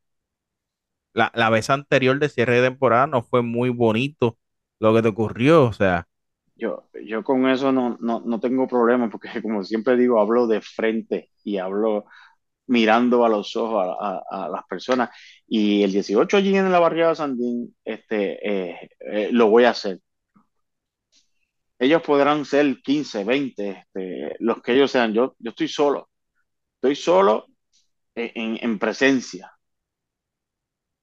la, 1.13 1.31
la 1.35 1.49
vez 1.49 1.69
anterior 1.69 2.19
de 2.19 2.29
cierre 2.29 2.59
de 2.61 2.69
temporada 2.69 3.07
no 3.07 3.23
fue 3.23 3.41
muy 3.41 3.69
bonito 3.69 4.37
lo 4.79 4.93
que 4.93 5.01
te 5.01 5.07
ocurrió, 5.09 5.65
o 5.65 5.73
sea, 5.73 6.07
yo, 6.55 6.89
yo 7.03 7.23
con 7.23 7.47
eso 7.49 7.71
no, 7.71 7.97
no, 7.99 8.21
no 8.25 8.39
tengo 8.39 8.67
problema 8.67 9.09
porque 9.09 9.29
como 9.41 9.63
siempre 9.63 9.97
digo, 9.97 10.19
hablo 10.19 10.47
de 10.47 10.61
frente 10.61 11.31
y 11.43 11.57
hablo 11.57 12.05
mirando 12.67 13.25
a 13.25 13.29
los 13.29 13.55
ojos 13.57 13.85
a, 13.99 14.19
a- 14.31 14.45
a 14.45 14.49
las 14.49 14.65
personas. 14.67 15.09
Y 15.47 15.83
el 15.83 15.91
18 15.93 16.37
allí 16.37 16.55
en 16.57 16.71
la 16.71 16.79
barriada 16.79 17.11
de 17.11 17.15
Sandín, 17.17 17.75
este, 17.85 18.71
eh, 18.73 18.89
eh, 19.01 19.29
lo 19.31 19.49
voy 19.49 19.65
a 19.65 19.71
hacer. 19.71 19.99
Ellos 21.79 22.01
podrán 22.01 22.45
ser 22.45 22.81
15 22.81 23.23
20 23.23 23.69
este, 23.69 24.35
los 24.39 24.61
que 24.61 24.73
ellos 24.73 24.91
sean. 24.91 25.13
Yo, 25.13 25.35
yo 25.39 25.49
estoy 25.51 25.67
solo, 25.67 26.09
estoy 26.77 26.95
solo 26.95 27.47
en, 28.15 28.59
en 28.63 28.79
presencia, 28.79 29.51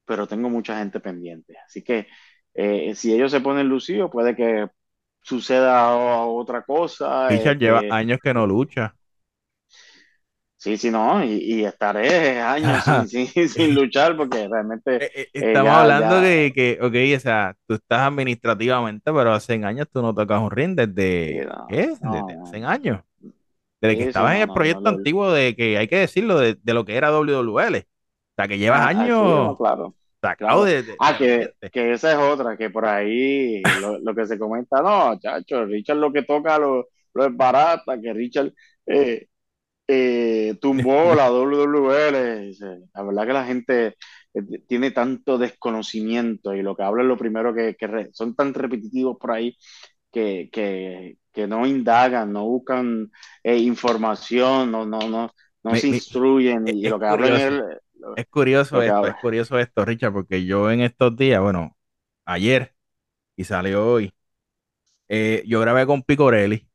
pero 0.04 0.26
tengo 0.26 0.48
mucha 0.50 0.78
gente 0.78 1.00
pendiente. 1.00 1.54
Así 1.66 1.82
que 1.82 2.06
eh, 2.54 2.94
si 2.94 3.12
ellos 3.14 3.30
se 3.32 3.40
ponen 3.40 3.68
lucidos, 3.68 4.10
puede 4.10 4.36
que 4.36 4.68
suceda 5.22 5.94
otra 6.26 6.62
cosa. 6.62 7.28
Richard 7.28 7.58
lleva 7.58 7.84
Este, 7.84 7.88
años 7.88 8.20
que 8.22 8.32
no 8.32 8.46
lucha. 8.46 8.94
sí, 10.56 10.76
sí, 10.76 10.90
no, 10.90 11.24
y, 11.24 11.30
y 11.60 11.64
estaré 11.64 12.40
años 12.40 12.84
sin, 12.84 13.08
sin, 13.08 13.26
sin 13.48 13.74
luchar 13.74 14.16
porque 14.16 14.48
realmente 14.48 15.04
Eh, 15.04 15.10
eh, 15.14 15.28
eh, 15.34 15.58
Estamos 15.58 15.72
ya, 15.72 15.82
hablando 15.82 16.20
ya, 16.20 16.20
de 16.20 16.52
que, 16.54 16.78
ok, 16.80 16.94
o 17.16 17.20
sea, 17.20 17.56
tú 17.66 17.74
estás 17.74 18.00
administrativamente, 18.00 19.12
pero 19.12 19.32
hace 19.32 19.54
años 19.64 19.88
tú 19.92 20.02
no 20.02 20.14
tocas 20.14 20.40
un 20.40 20.50
ring 20.50 20.76
sí, 21.26 21.34
desde, 21.34 21.44
no, 21.44 21.54
¿qué? 21.66 21.96
Desde 22.00 22.36
no, 22.36 22.42
hace 22.42 22.64
años. 22.64 23.00
Desde 23.80 23.96
que 23.98 24.04
sí, 24.04 24.12
sí, 24.12 24.22
estabas 24.22 24.36
en 24.36 24.42
el 24.42 24.50
proyecto 24.50 24.90
antiguo 24.90 25.32
de 25.32 25.56
que 25.56 25.78
hay 25.78 25.88
que 25.88 25.98
decirlo, 25.98 26.38
de, 26.38 26.56
de 26.56 26.74
lo 26.74 26.84
que 26.86 26.96
era 26.96 27.10
WWL. 27.12 27.78
O 27.78 28.34
sea, 28.36 28.48
que 28.48 28.58
llevas 28.58 28.82
ah, 28.94 29.10
sí, 29.18 29.24
años 29.26 29.56
claro, 29.56 29.94
sacado 30.22 30.64
claro. 30.64 30.66
de, 30.66 30.84
de- 30.84 30.98
Ah, 30.98 31.16
que, 31.16 31.50
que 31.72 31.92
esa 31.92 32.12
es 32.12 32.18
otra, 32.18 32.56
que 32.56 32.70
por 32.70 32.86
ahí 32.86 33.74
lo, 33.74 33.98
lo 33.98 34.14
que 34.14 34.26
se 34.26 34.38
comenta, 34.38 34.82
no, 34.82 35.18
chacho, 35.20 35.64
Richard 35.66 35.96
lo 35.98 36.12
que 36.12 36.22
toca 36.22 36.58
lo, 36.58 36.88
lo 37.14 37.26
es 37.26 37.36
barata, 37.36 38.00
que 38.00 38.12
Richard 38.12 38.52
eh, 38.86 39.26
eh, 39.88 40.56
tumbó 40.60 41.14
la 41.16 41.30
WWL. 41.32 42.54
La 42.94 43.02
verdad 43.02 43.26
que 43.26 43.32
la 43.34 43.44
gente 43.46 43.86
eh, 44.34 44.42
tiene 44.68 44.90
tanto 44.92 45.38
desconocimiento 45.38 46.54
y 46.54 46.62
lo 46.62 46.76
que 46.76 46.82
habla 46.84 47.02
es 47.02 47.08
lo 47.08 47.18
primero 47.18 47.54
que, 47.54 47.76
que 47.76 47.86
re- 47.86 48.10
son 48.14 48.34
tan 48.36 48.54
repetitivos 48.54 49.18
por 49.20 49.32
ahí 49.32 49.56
que, 50.12 50.50
que, 50.52 51.18
que 51.32 51.46
no 51.46 51.66
indagan, 51.66 52.32
no 52.32 52.46
buscan 52.46 53.10
eh, 53.42 53.56
información, 53.58 54.70
no, 54.70 54.86
no, 54.86 55.08
no, 55.08 55.32
no 55.64 55.76
se 55.76 55.88
instruyen 55.88 56.66
es 56.66 56.76
y 56.76 56.86
lo 56.86 56.98
que 57.00 57.06
hablan 57.06 57.34
es 57.36 57.62
lo, 58.02 58.16
es 58.16 58.26
curioso 58.26 58.82
esto, 58.82 59.06
es 59.06 59.14
curioso 59.20 59.58
esto, 59.58 59.84
Richard, 59.84 60.12
porque 60.12 60.44
yo 60.44 60.70
en 60.70 60.80
estos 60.80 61.16
días, 61.16 61.40
bueno, 61.40 61.76
ayer 62.24 62.74
y 63.36 63.44
salió 63.44 63.86
hoy, 63.86 64.12
eh, 65.08 65.42
yo 65.46 65.60
grabé 65.60 65.86
con 65.86 66.02
Picorelli 66.02 66.68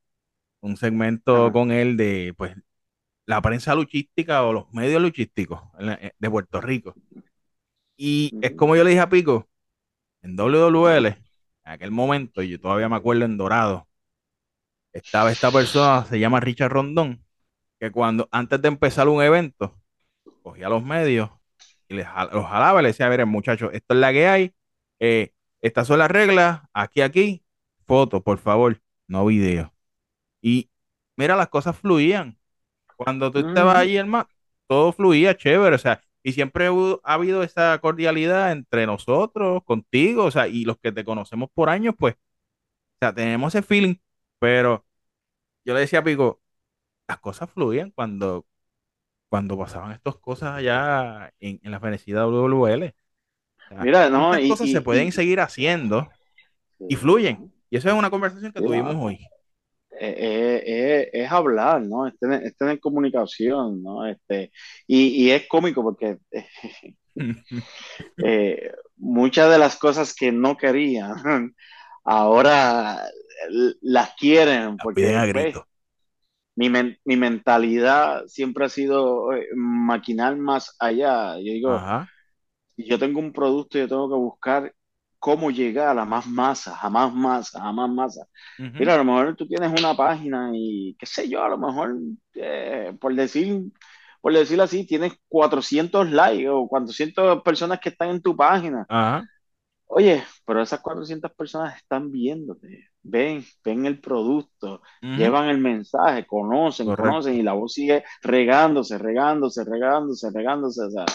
un 0.62 0.78
segmento 0.78 1.46
Ajá. 1.46 1.52
con 1.52 1.72
él 1.72 1.98
de, 1.98 2.34
pues, 2.38 2.56
la 3.26 3.42
prensa 3.42 3.76
luchística 3.76 4.44
o 4.44 4.54
los 4.54 4.74
medios 4.74 5.02
luchísticos 5.02 5.62
eh, 5.80 6.12
de 6.18 6.30
Puerto 6.30 6.62
Rico. 6.62 6.96
Y 7.96 8.34
es 8.42 8.52
como 8.54 8.76
yo 8.76 8.84
le 8.84 8.92
dije 8.92 9.02
a 9.02 9.10
Pico, 9.10 9.48
en 10.22 10.36
WWL, 10.36 11.08
en 11.08 11.18
aquel 11.64 11.92
momento, 11.92 12.42
y 12.42 12.50
yo 12.50 12.60
todavía 12.60 12.90
me 12.90 12.96
acuerdo 12.96 13.26
en 13.26 13.38
Dorado, 13.38 13.88
estaba 14.94 15.32
esta 15.32 15.52
persona, 15.52 16.06
se 16.06 16.20
llama 16.20 16.40
Richard 16.40 16.72
Rondón, 16.72 17.24
que 17.80 17.92
cuando, 17.92 18.28
antes 18.32 18.62
de 18.62 18.68
empezar 18.68 19.08
un 19.08 19.22
evento, 19.22 19.76
cogía 20.50 20.68
a 20.68 20.70
los 20.70 20.84
medios 20.84 21.30
y 21.90 21.96
les, 21.96 22.08
los 22.34 22.46
jalaba 22.48 22.80
y 22.80 22.84
le 22.84 22.90
decía, 22.90 23.10
miren 23.10 23.30
muchachos, 23.30 23.70
esto 23.74 23.94
es 23.94 24.00
la 24.00 24.12
que 24.14 24.28
hay, 24.28 24.54
eh, 25.00 25.34
estas 25.62 25.88
son 25.88 26.00
las 26.00 26.12
reglas, 26.12 26.62
aquí, 26.74 27.02
aquí, 27.02 27.46
fotos, 27.88 28.22
por 28.24 28.38
favor, 28.40 28.82
no 29.08 29.26
video. 29.26 29.74
Y 30.42 30.70
mira, 31.18 31.36
las 31.36 31.50
cosas 31.50 31.78
fluían. 31.78 32.38
Cuando 32.98 33.32
tú 33.32 33.40
estabas 33.40 33.78
ujú, 33.78 33.78
ahí, 33.78 33.98
hermano, 33.98 34.30
todo 34.68 34.94
fluía 34.94 35.36
chévere, 35.38 35.76
o 35.76 35.80
sea, 35.80 36.04
y 36.24 36.34
siempre 36.34 36.70
hubo- 36.70 37.02
ha 37.04 37.16
habido 37.16 37.44
esa 37.44 37.78
cordialidad 37.80 38.52
entre 38.52 38.86
nosotros, 38.88 39.64
contigo, 39.66 40.26
o 40.26 40.32
sea, 40.32 40.48
y 40.48 40.66
los 40.66 40.78
que 40.80 40.92
te 40.94 41.06
conocemos 41.06 41.50
por 41.54 41.70
años, 41.70 41.96
pues, 41.98 42.16
o 42.16 42.20
sea, 43.02 43.14
tenemos 43.14 43.54
ese 43.56 43.64
feeling, 43.66 43.96
pero 44.40 44.86
yo 45.66 45.74
le 45.74 45.82
decía 45.82 46.00
a 46.00 46.04
Pico, 46.04 46.42
las 47.08 47.20
cosas 47.20 47.52
fluían 47.52 47.92
cuando, 47.92 48.46
cuando 49.30 49.58
pasaban 49.58 49.92
estas 49.92 50.16
cosas 50.18 50.56
allá 50.58 51.32
en, 51.40 51.60
en 51.64 51.72
la 51.72 51.80
fenecida 51.80 52.26
WWL. 52.26 52.84
O 52.84 53.68
sea, 53.68 53.84
Mira, 53.84 54.10
no, 54.10 54.30
¿cuántas 54.30 54.46
y, 54.46 54.50
cosas 54.50 54.72
se 54.72 54.82
pueden 54.82 55.08
y, 55.08 55.12
seguir 55.12 55.40
haciendo 55.40 56.08
y 56.80 56.96
fluyen? 56.96 57.52
Y 57.70 57.78
eso 57.78 57.90
es 57.90 57.96
una 57.96 58.10
conversación 58.10 58.54
que 58.54 58.62
tuvimos 58.62 58.96
no. 58.96 59.04
hoy. 59.04 59.20
Eh, 60.00 60.16
eh, 60.16 60.64
eh, 60.66 61.10
es 61.12 61.32
hablar, 61.32 61.82
¿no? 61.82 62.08
Es 62.08 62.18
tener, 62.20 62.44
es 62.44 62.56
tener 62.56 62.80
comunicación, 62.80 63.82
¿no? 63.82 64.06
Este, 64.06 64.52
y, 64.86 65.32
es 65.32 65.48
cómico 65.48 65.82
porque 65.82 66.20
eh, 68.24 68.72
muchas 68.96 69.50
de 69.50 69.58
las 69.58 69.76
cosas 69.76 70.14
que 70.14 70.32
no 70.32 70.56
querían 70.56 71.56
ahora 72.06 73.04
las 73.82 74.14
quieren 74.16 74.78
La 74.78 74.78
piden 74.78 74.78
porque 74.84 75.16
a 75.16 75.26
grito. 75.26 75.68
Mi, 76.58 76.70
men- 76.72 77.00
mi 77.06 77.18
mentalidad 77.18 78.26
siempre 78.28 78.66
ha 78.68 78.70
sido 78.70 79.34
eh, 79.36 79.48
maquinar 79.56 80.38
más 80.38 80.76
allá. 80.80 81.38
Yo 81.40 81.54
digo, 81.54 81.90
Ajá. 81.90 82.10
yo 82.78 83.00
tengo 83.00 83.20
un 83.20 83.34
producto, 83.34 83.78
yo 83.78 83.88
tengo 83.88 84.10
que 84.10 84.16
buscar 84.16 84.76
cómo 85.20 85.52
llegar 85.52 85.90
a 85.90 85.94
la 85.94 86.06
más 86.06 86.28
masa, 86.28 86.78
a 86.82 86.90
más 86.90 87.14
masa, 87.14 87.64
a 87.64 87.72
más 87.72 87.90
masa. 87.90 88.28
Ujú. 88.60 88.80
Mira, 88.80 88.94
a 88.96 88.98
lo 88.98 89.04
mejor 89.06 89.36
tú 89.36 89.48
tienes 89.48 89.72
una 89.80 89.96
página 89.96 90.52
y 90.54 90.96
qué 91.00 91.06
sé 91.06 91.28
yo, 91.30 91.44
a 91.44 91.50
lo 91.50 91.58
mejor, 91.58 91.96
eh, 92.36 92.94
por 93.02 93.14
decir, 93.16 93.72
por 94.22 94.34
decirlo 94.34 94.64
así, 94.64 94.86
tienes 94.86 95.14
400 95.28 96.10
likes 96.12 96.48
o 96.50 96.68
400 96.68 97.42
personas 97.44 97.80
que 97.80 97.90
están 97.90 98.10
en 98.10 98.22
tu 98.22 98.36
página. 98.36 98.88
Ajá. 98.88 99.28
Oye, 99.88 100.24
pero 100.46 100.62
esas 100.62 100.82
400 100.82 101.32
personas 101.34 101.78
están 101.78 102.12
viéndote, 102.12 102.90
ven, 103.02 103.44
ven 103.64 103.86
el 103.86 104.00
producto, 104.02 104.82
llevan 105.02 105.50
el 105.50 105.60
mensaje, 105.60 106.26
conocen, 106.26 106.94
conocen 106.94 107.36
y 107.36 107.42
la 107.42 107.54
voz 107.54 107.74
sigue 107.74 108.04
regándose, 108.22 108.98
regándose, 108.98 109.64
regándose, 109.64 110.30
regándose. 110.34 110.84
O 110.84 110.92
sea, 110.92 111.06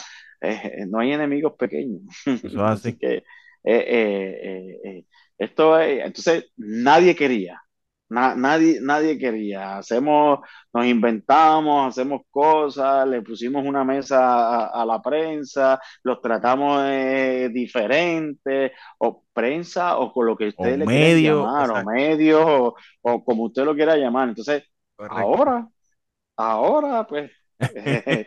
eh, 0.40 0.72
eh, 0.78 0.86
no 0.88 0.98
hay 1.00 1.12
enemigos 1.12 1.54
pequeños. 1.58 2.02
Eso 2.26 2.46
es 2.46 2.56
Así 2.56 2.98
que 2.98 3.22
eh, 3.64 3.84
eh, 3.86 4.80
eh, 4.84 5.04
esto 5.38 5.78
es, 5.78 6.04
entonces 6.04 6.46
nadie 6.56 7.14
quería, 7.14 7.62
na- 8.12 8.34
nadie, 8.36 8.78
nadie 8.82 9.18
quería. 9.18 9.78
Hacemos, 9.78 10.40
nos 10.72 10.86
inventamos, 10.86 11.88
hacemos 11.88 12.22
cosas, 12.30 13.06
le 13.08 13.22
pusimos 13.22 13.64
una 13.66 13.84
mesa 13.84 14.66
a, 14.66 14.82
a 14.82 14.86
la 14.86 15.00
prensa, 15.02 15.80
los 16.04 16.20
tratamos 16.20 16.82
eh, 16.86 17.50
diferente, 17.52 18.72
o 18.98 19.24
prensa, 19.32 19.98
o 19.98 20.12
con 20.12 20.26
lo 20.26 20.36
que 20.36 20.48
O 20.56 20.66
usted 20.66 20.78
le 20.78 20.88
quiera 20.88 21.10
medio, 21.10 21.36
llamar, 21.36 21.70
o 21.70 21.82
medios, 21.82 22.42
o, 22.46 22.74
o 23.02 23.24
como 23.24 23.44
usted 23.44 23.64
lo 23.64 23.74
quiera 23.74 23.96
llamar. 23.96 24.28
Entonces, 24.28 24.62
Correcto. 24.96 25.42
ahora, 25.42 25.68
ahora, 26.36 27.06
pues, 27.06 27.30
eh, 27.74 28.26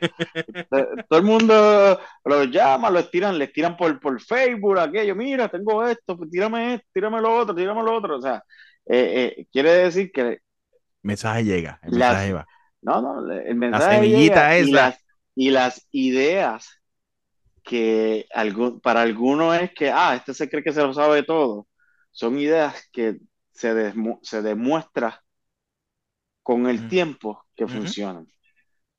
todo 1.10 1.20
el 1.20 1.26
mundo 1.26 2.00
los 2.26 2.50
llama, 2.52 2.90
los 2.90 3.10
tiran, 3.12 3.38
les 3.38 3.52
tiran 3.54 3.78
por, 3.78 4.00
por 4.00 4.20
Facebook, 4.22 4.80
aquello, 4.80 5.16
mira, 5.16 5.50
tengo 5.50 5.86
esto, 5.86 6.18
pues 6.18 6.30
tírame 6.30 6.76
esto, 6.76 6.88
tírame 6.94 7.22
lo 7.22 7.36
otro, 7.38 7.56
tírame 7.56 7.84
lo 7.84 7.94
otro. 7.96 8.18
O 8.18 8.22
sea, 8.22 8.44
eh, 8.88 9.36
eh, 9.38 9.48
quiere 9.52 9.72
decir 9.72 10.12
que 10.12 10.40
mensaje 11.04 11.44
llega, 11.44 11.80
el 11.84 11.94
mensaje 11.94 12.34
va. 12.34 12.50
no, 12.82 13.02
no, 13.02 13.32
el 13.34 13.56
La 13.70 13.80
mensaje 13.80 14.08
llega 14.10 14.52
semillita 14.52 14.58
y 14.58 14.72
esa. 14.72 14.72
las, 14.72 15.06
y 15.36 15.50
las 15.52 15.88
ideas 15.92 16.82
que 17.64 18.28
algún, 18.34 18.80
para 18.82 19.02
algunos 19.02 19.58
es 19.62 19.72
que, 19.74 19.92
ah, 19.92 20.16
este 20.16 20.34
se 20.34 20.50
cree 20.50 20.64
que 20.64 20.74
se 20.74 20.82
lo 20.84 20.94
sabe 20.94 21.24
todo, 21.24 21.68
son 22.12 22.40
ideas 22.40 22.90
que 22.92 23.20
se, 23.52 23.74
desmu 23.74 24.20
se 24.24 24.42
demuestra 24.42 25.24
con 26.44 26.68
el 26.68 26.88
tiempo 26.88 27.46
que 27.56 27.68
funcionan. 27.68 28.28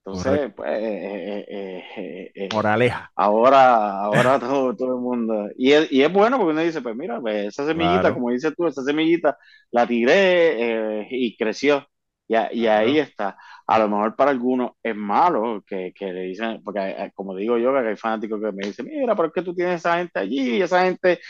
Entonces, 0.06 0.52
Correcto. 0.52 0.54
pues, 0.56 0.70
eh, 0.70 1.44
eh, 1.48 1.84
eh, 1.96 2.30
eh, 2.32 2.32
eh, 2.34 2.50
Moraleja. 2.50 3.12
ahora, 3.16 4.00
ahora 4.02 4.38
todo, 4.40 4.74
todo 4.76 4.94
el 4.94 5.00
mundo. 5.00 5.48
Y 5.56 5.72
es, 5.72 5.90
y 5.92 6.02
es 6.02 6.12
bueno 6.12 6.36
porque 6.38 6.52
uno 6.52 6.60
dice, 6.62 6.80
pues 6.82 6.94
mira, 6.96 7.20
pues 7.20 7.46
esa 7.48 7.66
semillita, 7.66 8.12
Claro, 8.12 8.14
como 8.14 8.30
dices 8.30 8.54
tú, 8.56 8.66
esa 8.66 8.82
semillita 8.84 9.36
la 9.72 9.86
tiré 9.86 11.00
eh, 11.02 11.08
y 11.10 11.36
creció. 11.36 11.86
Y, 12.28 12.34
a- 12.34 12.52
y 12.52 12.66
ahí 12.66 12.98
está. 12.98 13.36
A 13.66 13.78
lo 13.78 13.88
mejor 13.88 14.16
para 14.16 14.30
algunos 14.32 14.72
es 14.82 14.96
malo 14.96 15.62
que, 15.66 15.92
que 15.94 16.12
le 16.12 16.22
dicen, 16.22 16.60
porque 16.64 17.10
como 17.14 17.34
digo 17.36 17.56
yo, 17.58 17.72
que 17.72 17.78
hay 17.90 17.96
fanáticos 17.96 18.40
que 18.40 18.52
me 18.52 18.66
dicen, 18.68 18.86
mira, 18.86 19.14
¿por 19.16 19.32
qué 19.32 19.42
tú 19.42 19.54
tienes 19.54 19.76
esa 19.80 19.98
gente 19.98 20.18
allí? 20.20 20.56
Y 20.58 20.62
esa 20.62 20.84
gente 20.84 21.20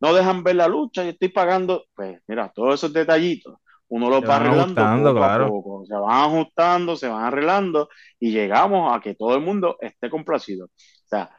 no 0.00 0.14
dejan 0.14 0.42
ver 0.44 0.56
la 0.56 0.68
lucha 0.68 1.04
y 1.04 1.08
estoy 1.10 1.28
pagando. 1.28 1.84
Pues 1.94 2.18
mira, 2.26 2.50
todos 2.54 2.74
esos 2.74 2.92
detallitos 2.92 3.58
uno 3.88 4.10
los 4.10 4.20
Se 4.20 4.26
va 4.26 4.36
arreglando 4.36 4.74
poco 4.74 5.24
a 5.24 5.28
claro. 5.28 5.48
poco, 5.48 5.86
se 5.86 5.94
van 5.94 6.24
ajustando, 6.24 6.96
se 6.96 7.08
van 7.08 7.24
arreglando 7.24 7.88
y 8.18 8.32
llegamos 8.32 8.94
a 8.94 9.00
que 9.00 9.14
todo 9.14 9.34
el 9.36 9.42
mundo 9.42 9.76
esté 9.80 10.10
complacido. 10.10 10.66
O 10.66 11.08
sea, 11.08 11.30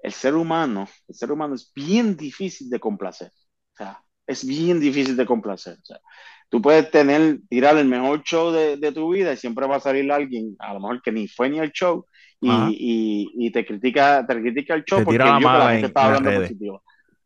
el 0.00 0.12
ser 0.12 0.34
humano, 0.34 0.88
el 1.08 1.14
ser 1.14 1.30
humano 1.30 1.54
es 1.54 1.70
bien 1.74 2.16
difícil 2.16 2.70
de 2.70 2.80
complacer. 2.80 3.28
O 3.28 3.76
sea, 3.76 4.02
es 4.26 4.46
bien 4.46 4.80
difícil 4.80 5.16
de 5.16 5.26
complacer. 5.26 5.74
O 5.74 5.84
sea, 5.84 5.98
tú 6.48 6.60
puedes 6.60 6.90
tener, 6.90 7.40
tirar 7.48 7.76
el 7.76 7.86
mejor 7.86 8.22
show 8.22 8.50
de, 8.50 8.76
de 8.76 8.92
tu 8.92 9.12
vida 9.12 9.32
y 9.32 9.36
siempre 9.36 9.66
va 9.66 9.76
a 9.76 9.80
salir 9.80 10.10
alguien, 10.10 10.56
a 10.58 10.74
lo 10.74 10.80
mejor 10.80 11.02
que 11.02 11.12
ni 11.12 11.28
fue 11.28 11.50
ni 11.50 11.58
el 11.58 11.72
show, 11.72 12.06
y, 12.40 12.50
y, 12.50 13.46
y 13.46 13.50
te 13.52 13.64
critica, 13.64 14.26
te 14.26 14.34
critica 14.40 14.74
el 14.74 14.84
show 14.84 14.98
Te 14.98 15.04
porque 15.04 15.18
la 15.18 15.24
que 15.24 15.30
la 15.30 15.40
mala 15.40 15.70
gente 15.70 15.86
en, 15.86 15.92
las 15.94 16.04
hablando 16.04 16.30
redes. 16.30 16.52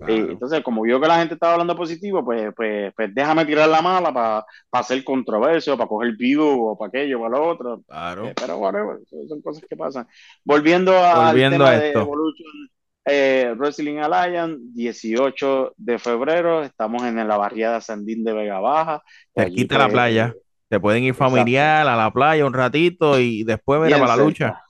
Eh, 0.07 0.27
entonces, 0.31 0.63
como 0.63 0.83
vio 0.83 1.01
que 1.01 1.09
la 1.09 1.19
gente 1.19 1.35
estaba 1.35 1.55
hablando 1.55 1.77
positivo, 1.77 2.25
pues, 2.25 2.53
pues, 2.57 2.93
pues 2.95 3.15
déjame 3.15 3.45
tirar 3.47 3.69
la 3.69 3.83
mala 3.83 4.13
para 4.13 4.45
hacer 4.73 5.03
controversia, 5.05 5.77
para 5.77 5.89
coger 5.89 6.17
vivo 6.17 6.73
o 6.73 6.79
para 6.79 6.89
aquello, 6.89 7.21
para 7.21 7.31
lo 7.39 7.49
otro. 7.49 7.85
Eh, 8.21 8.33
claro. 8.35 8.35
pero 8.37 8.59
bueno, 8.59 8.99
son 9.29 9.43
cosas 9.43 9.65
que 9.69 9.77
pasan. 9.77 10.07
Volviendo 10.45 10.93
a- 10.97 11.31
al 11.31 11.35
Volviendo 11.35 11.49
tema 11.49 11.71
a 11.71 11.73
de 11.75 11.79
esto, 11.79 12.01
Evolution 12.01 12.69
eh, 13.05 13.55
Wrestling 13.57 13.99
Alliance, 13.99 14.59
18 14.75 15.73
de 15.77 15.99
febrero, 15.99 16.63
estamos 16.65 17.03
en 17.05 17.17
la 17.27 17.37
barriada 17.37 17.81
Sandín 17.81 18.25
de 18.25 18.33
Vega 18.33 18.59
Baja. 18.61 19.03
Cerquita 19.35 19.75
de 19.77 19.79
la 19.79 19.85
pues, 19.89 19.95
eh, 19.95 19.95
playa. 19.95 20.35
Se 20.71 20.81
pueden 20.81 21.05
ir 21.05 21.15
exacto, 21.15 21.15
familiar 21.15 21.87
a 21.87 21.97
la 21.97 22.13
playa 22.13 22.45
un 22.47 22.53
ratito 22.55 23.21
y 23.21 23.45
después, 23.45 23.81
bien 23.81 24.01
para 24.01 24.17
la 24.17 24.17
lucha. 24.17 24.61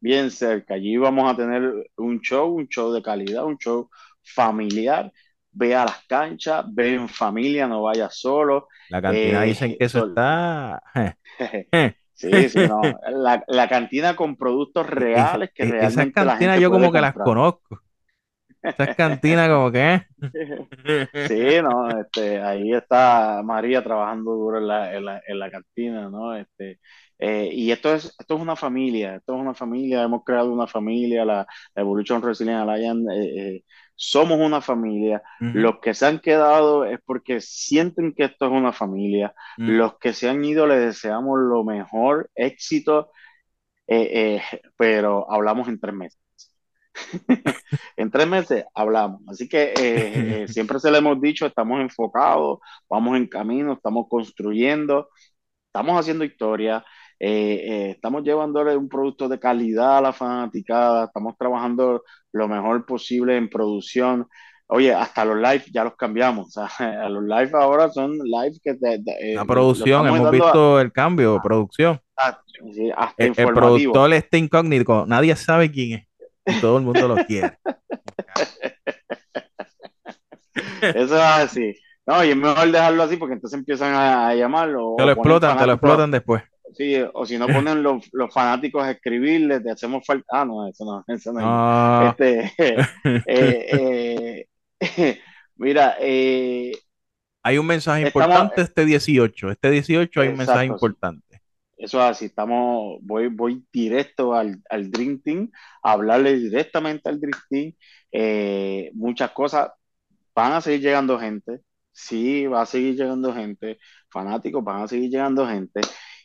bien 0.00 0.30
cerca. 0.30 0.74
Allí 0.74 0.96
vamos 0.96 1.30
a 1.32 1.36
tener 1.36 1.90
un 1.96 2.20
show, 2.20 2.54
un 2.54 2.68
show 2.68 2.92
de 2.92 3.02
calidad, 3.02 3.44
un 3.44 3.56
show 3.58 3.88
familiar. 4.24 5.12
Ve 5.52 5.74
a 5.74 5.84
las 5.84 6.04
canchas, 6.06 6.64
ve 6.72 6.94
en 6.94 7.08
familia, 7.08 7.66
no 7.68 7.82
vayas 7.82 8.16
solo. 8.18 8.68
La 8.88 9.00
cantina 9.02 9.42
dicen 9.42 9.74
Eh, 9.74 9.76
que 9.76 9.84
eso 9.86 9.98
sol- 9.98 10.10
está. 10.10 10.82
eh, 11.72 11.96
Sí, 12.14 12.48
sí, 12.48 12.66
no. 12.66 12.98
La, 13.10 13.42
la 13.48 13.68
cantina 13.68 14.14
con 14.16 14.36
productos 14.36 14.86
es- 15.14 15.30
reales 15.30 15.50
que 15.54 15.64
esas 15.78 16.06
realmente 16.06 16.24
la 16.24 16.36
cantinas 16.36 16.58
gente 16.58 16.60
yo 16.60 16.70
como 16.70 16.92
que 16.92 17.00
las 17.00 17.16
conozco. 17.20 17.82
Esas 18.78 18.90
cantinas 18.96 19.48
como 19.50 19.72
que. 19.72 20.02
Sí, 21.18 21.34
no, 21.62 21.88
este, 22.00 22.40
ahí 22.42 22.72
está 22.72 23.42
María 23.44 23.82
trabajando 23.84 24.32
duro 24.32 24.58
en 24.58 24.66
la, 24.68 24.94
en 24.94 25.04
la, 25.04 25.22
en 25.26 25.38
la 25.38 25.50
cantina, 25.50 26.08
¿no? 26.10 26.34
Este, 26.34 26.80
eh, 27.18 27.48
y 27.52 27.70
esto 27.70 27.94
es, 27.94 28.06
esto 28.18 28.34
es 28.36 28.40
una 28.40 28.56
familia, 28.56 29.16
esto 29.16 29.34
es 29.34 29.40
una 29.40 29.54
familia, 29.54 30.02
hemos 30.02 30.24
creado 30.24 30.52
una 30.52 30.66
familia, 30.66 31.24
la, 31.24 31.46
la 31.74 31.82
Evolution 31.82 32.22
Resilient 32.22 32.68
Alliance, 32.68 33.12
eh, 33.14 33.56
eh, 33.56 33.64
somos 34.04 34.40
una 34.40 34.60
familia. 34.60 35.22
Los 35.38 35.78
que 35.78 35.94
se 35.94 36.06
han 36.06 36.18
quedado 36.18 36.84
es 36.84 36.98
porque 37.06 37.40
sienten 37.40 38.12
que 38.12 38.24
esto 38.24 38.46
es 38.46 38.50
una 38.50 38.72
familia. 38.72 39.32
ujú. 39.56 39.70
Los 39.70 39.96
que 39.98 40.12
se 40.12 40.28
han 40.28 40.44
ido 40.44 40.66
les 40.66 40.80
deseamos 40.80 41.38
lo 41.38 41.62
mejor, 41.62 42.28
éxito, 42.34 43.12
eh, 43.86 44.40
eh, 44.52 44.60
pero 44.76 45.30
hablamos 45.30 45.68
en 45.68 45.78
tres 45.78 45.94
meses. 45.94 46.20
en 47.96 48.10
tres 48.10 48.26
meses 48.26 48.64
hablamos. 48.74 49.20
Así 49.28 49.48
que 49.48 49.72
eh, 49.78 50.48
siempre 50.48 50.80
se 50.80 50.90
le 50.90 50.98
hemos 50.98 51.20
dicho, 51.20 51.46
estamos 51.46 51.80
enfocados, 51.80 52.58
vamos 52.90 53.16
en 53.16 53.28
camino, 53.28 53.74
estamos 53.74 54.06
construyendo, 54.10 55.10
estamos 55.66 55.96
haciendo 56.00 56.24
historia, 56.24 56.84
eh, 57.24 57.54
eh, 57.68 57.90
estamos 57.90 58.24
llevándole 58.24 58.76
un 58.76 58.88
producto 58.88 59.28
de 59.28 59.38
calidad 59.38 59.98
a 59.98 60.00
la 60.00 60.12
fanaticada, 60.12 61.04
estamos 61.04 61.36
trabajando 61.38 62.02
lo 62.32 62.48
mejor 62.48 62.84
posible 62.84 63.36
en 63.36 63.48
producción. 63.48 64.26
Oye, 64.66 64.92
hasta 64.92 65.24
los 65.24 65.36
live 65.36 65.62
ya 65.72 65.84
los 65.84 65.94
cambiamos. 65.94 66.56
O 66.58 66.68
sea, 66.68 67.08
los 67.08 67.22
live 67.22 67.50
ahora 67.54 67.88
son 67.90 68.18
live 68.18 68.56
que 68.60 68.74
te- 68.74 68.98
te- 69.04 69.32
eh, 69.32 69.36
lo 69.36 69.46
producción, 69.46 70.04
hemos 70.08 70.26
a- 70.26 70.30
visto 70.32 70.80
el 70.80 70.90
cambio, 70.90 71.40
producción. 71.40 72.00
a- 72.16 72.40
sí, 72.72 72.90
hasta 72.96 73.22
El, 73.22 73.34
el 73.36 73.52
productor 73.54 74.12
está 74.14 74.36
incógnito, 74.36 75.06
nadie 75.06 75.36
sabe 75.36 75.70
quién 75.70 76.00
es 76.00 76.08
y 76.56 76.60
todo 76.60 76.78
el 76.78 76.82
mundo 76.84 77.06
lo 77.06 77.14
quiere. 77.26 77.56
Eso 80.80 81.14
es 81.16 81.22
así. 81.22 81.74
No, 82.04 82.24
y 82.24 82.30
es 82.30 82.36
mejor 82.36 82.68
dejarlo 82.72 83.04
así 83.04 83.16
porque 83.16 83.34
entonces 83.34 83.56
empiezan 83.56 83.94
a, 83.94 84.34
llamarlo 84.34 84.96
Te 84.98 85.04
lo 85.06 85.12
explotan, 85.12 85.56
te 85.56 85.66
lo 85.66 85.72
explotan 85.74 86.10
después. 86.10 86.42
Sí, 86.74 86.96
o 87.12 87.26
si 87.26 87.38
no 87.38 87.46
ponen 87.46 87.82
los, 87.82 88.08
los 88.12 88.32
fanáticos 88.32 88.82
a 88.82 88.92
escribirle, 88.92 89.60
te 89.60 89.70
hacemos 89.70 90.04
falta. 90.06 90.40
Ah, 90.40 90.44
no, 90.44 90.68
eso 90.68 90.84
no, 90.84 91.04
eso 91.06 91.32
no. 91.32 91.40
No. 91.40 92.10
Este, 92.10 92.52
eh, 93.26 94.46
eh, 94.80 95.18
mira, 95.56 95.96
eh, 96.00 96.72
Hay 97.42 97.58
un 97.58 97.66
mensaje 97.66 98.06
estamos, 98.06 98.26
importante 98.26 98.62
este 98.62 98.84
18. 98.84 99.50
Este 99.50 99.70
18 99.70 100.20
hay 100.20 100.28
un 100.28 100.36
mensaje 100.36 100.66
importante. 100.66 101.40
eso 101.76 101.98
es 101.98 102.04
así, 102.04 102.24
estamos, 102.26 102.98
voy, 103.02 103.28
voy 103.28 103.64
directo 103.72 104.34
al, 104.34 104.62
al 104.70 104.90
Dream 104.90 105.20
Team, 105.22 105.50
a 105.82 105.92
hablarle 105.92 106.36
directamente 106.38 107.08
al 107.08 107.20
Dream 107.20 107.40
Team, 107.48 107.72
eh, 108.12 108.90
muchas 108.94 109.30
cosas, 109.32 109.70
van 110.34 110.52
a 110.52 110.60
seguir 110.60 110.80
llegando 110.80 111.18
gente, 111.18 111.60
sí, 111.92 112.46
va 112.46 112.62
a 112.62 112.66
seguir 112.66 112.96
llegando 112.96 113.32
gente, 113.34 113.78
fanáticos, 114.10 114.64
van 114.64 114.82
a 114.82 114.88
seguir 114.88 115.10
llegando 115.10 115.46
gente, 115.46 115.80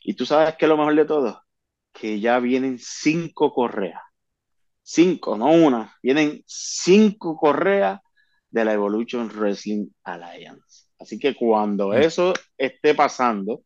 y 0.08 0.16
tú 0.16 0.26
sabes 0.26 0.56
que 0.58 0.68
lo 0.68 0.78
mejor 0.78 0.96
de 0.96 1.06
todo, 1.06 1.44
que 1.94 2.20
ya 2.22 2.40
vienen 2.40 2.80
cinco 2.80 3.54
correas, 3.54 4.02
cinco, 4.84 5.38
no 5.38 5.52
una, 5.52 5.96
vienen 6.04 6.44
cinco 6.48 7.38
correas 7.38 8.02
de 8.50 8.66
la 8.66 8.74
Evolution 8.74 9.30
Wrestling 9.30 9.90
Alliance. 10.04 10.88
Así 11.00 11.20
que 11.20 11.36
cuando 11.36 11.94
Mm, 11.94 12.04
eso 12.04 12.34
esté 12.58 12.96
pasando, 12.96 13.64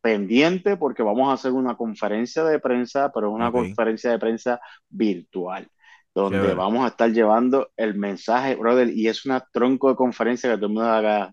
pendiente 0.00 0.76
porque 0.76 1.02
vamos 1.02 1.28
a 1.30 1.34
hacer 1.34 1.52
una 1.52 1.76
conferencia 1.76 2.44
de 2.44 2.60
prensa, 2.60 3.10
pero 3.12 3.28
es 3.28 3.34
una 3.34 3.52
conferencia 3.52 4.10
de 4.10 4.18
prensa 4.18 4.60
virtual. 4.88 5.68
donde 6.14 6.54
Chévere. 6.54 6.54
vamos 6.54 6.84
a 6.84 6.88
estar 6.88 7.10
llevando 7.12 7.70
el 7.76 7.94
mensaje, 7.94 8.54
brother, 8.56 8.88
y 8.90 9.08
es 9.08 9.26
una 9.26 9.40
tronco 9.52 9.90
de 9.90 9.96
conferencia 9.96 10.50
que 10.50 10.56
todo 10.56 10.66
el 10.66 10.72
mundo 10.72 10.90
haga. 10.90 11.30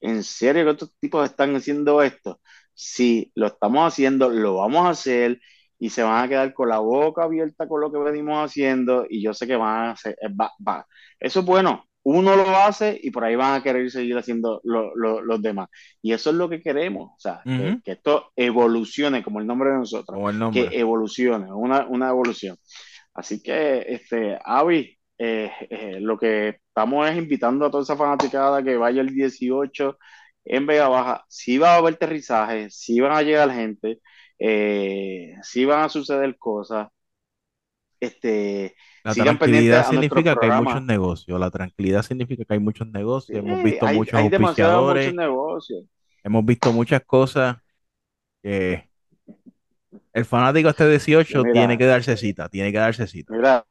¿En 0.00 0.22
serio 0.24 0.64
que 0.64 0.70
estos 0.72 0.96
tipos 0.98 1.24
están 1.28 1.54
haciendo 1.56 2.02
esto? 2.02 2.40
Sí, 2.74 3.30
lo 3.34 3.48
estamos 3.48 3.86
haciendo, 3.86 4.28
lo 4.30 4.56
vamos 4.56 4.86
a 4.86 4.90
hacer 4.90 5.40
y 5.78 5.90
se 5.90 6.02
van 6.02 6.24
a 6.24 6.28
quedar 6.28 6.52
con 6.52 6.68
la 6.68 6.78
boca 6.78 7.24
abierta 7.24 7.66
con 7.66 7.80
lo 7.80 7.90
que 7.90 7.98
venimos 7.98 8.44
haciendo 8.44 9.06
y 9.08 9.22
yo 9.22 9.32
sé 9.34 9.46
que 9.46 9.56
van 9.56 9.86
a 9.86 9.90
hacer, 9.92 10.16
eh, 10.20 10.28
va, 10.28 10.52
va. 10.66 10.86
Eso 11.18 11.40
es 11.40 11.46
bueno, 11.46 11.84
uno 12.02 12.36
lo 12.36 12.48
hace 12.56 12.98
y 13.02 13.10
por 13.10 13.24
ahí 13.24 13.36
van 13.36 13.54
a 13.54 13.62
querer 13.62 13.90
seguir 13.90 14.16
haciendo 14.16 14.60
lo, 14.64 14.94
lo, 14.94 15.20
los 15.20 15.42
demás. 15.42 15.68
Y 16.02 16.12
eso 16.12 16.30
es 16.30 16.36
lo 16.36 16.48
que 16.48 16.62
queremos, 16.62 17.12
o 17.16 17.18
sea, 17.20 17.42
uh 17.44 17.48
-huh. 17.48 17.74
que, 17.76 17.82
que, 17.82 17.92
esto 17.92 18.32
evolucione 18.36 19.22
como 19.22 19.40
el 19.40 19.46
nombre 19.46 19.70
de 19.70 19.78
nosotros, 19.78 20.14
como 20.14 20.30
el 20.30 20.38
nombre. 20.38 20.68
que 20.68 20.78
evolucione, 20.78 21.52
una, 21.52 21.86
una 21.86 22.08
evolución. 22.08 22.56
Así 23.14 23.42
que, 23.42 23.84
este, 23.88 24.38
Avi, 24.44 24.96
eh, 25.18 25.50
eh, 25.68 25.98
lo 26.00 26.18
que 26.18 26.60
estamos 26.68 27.08
es 27.10 27.16
invitando 27.18 27.66
a 27.66 27.70
toda 27.70 27.82
esa 27.82 27.96
fanaticada 27.96 28.62
que 28.62 28.76
vaya 28.76 29.02
el 29.02 29.14
18 29.14 29.98
en 30.44 30.66
Vega 30.66 30.88
Baja. 30.88 31.24
Sí 31.28 31.58
va 31.58 31.74
a 31.74 31.76
haber 31.76 31.94
aterrizaje, 31.94 32.70
sí 32.70 33.00
van 33.00 33.12
a 33.12 33.22
llegar 33.22 33.50
gente, 33.52 34.00
eh, 34.38 35.34
sí 35.42 35.64
van 35.64 35.84
a 35.84 35.88
suceder 35.88 36.36
cosas. 36.38 36.88
Este, 38.00 38.74
la 39.04 39.14
tranquilidad 39.14 39.86
significa 39.88 40.34
que 40.34 40.46
hay 40.46 40.62
muchos 40.62 40.82
negocios. 40.82 41.38
La 41.38 41.50
tranquilidad 41.50 42.02
significa 42.02 42.44
que 42.44 42.54
hay 42.54 42.60
muchos 42.60 42.86
negocios. 42.88 43.38
Sí, 43.38 43.46
Hemos 43.46 43.62
visto 43.62 43.86
hay, 43.86 43.96
muchos 43.96 44.14
hay 44.14 44.24
auspiciadores. 44.24 45.06
Muchos 45.06 45.16
negocios. 45.16 45.84
Hemos 46.22 46.44
visto 46.44 46.72
muchas 46.72 47.02
cosas 47.04 47.56
que 48.42 48.88
el 50.12 50.24
fanático 50.24 50.68
este 50.68 50.88
18 50.88 51.42
mira, 51.42 51.52
tiene 51.52 51.78
que 51.78 51.84
darse 51.84 52.16
cita, 52.16 52.48
tiene 52.48 52.72
que 52.72 52.78
darse 52.78 53.06
cita. 53.06 53.32
Mira, 53.34 53.64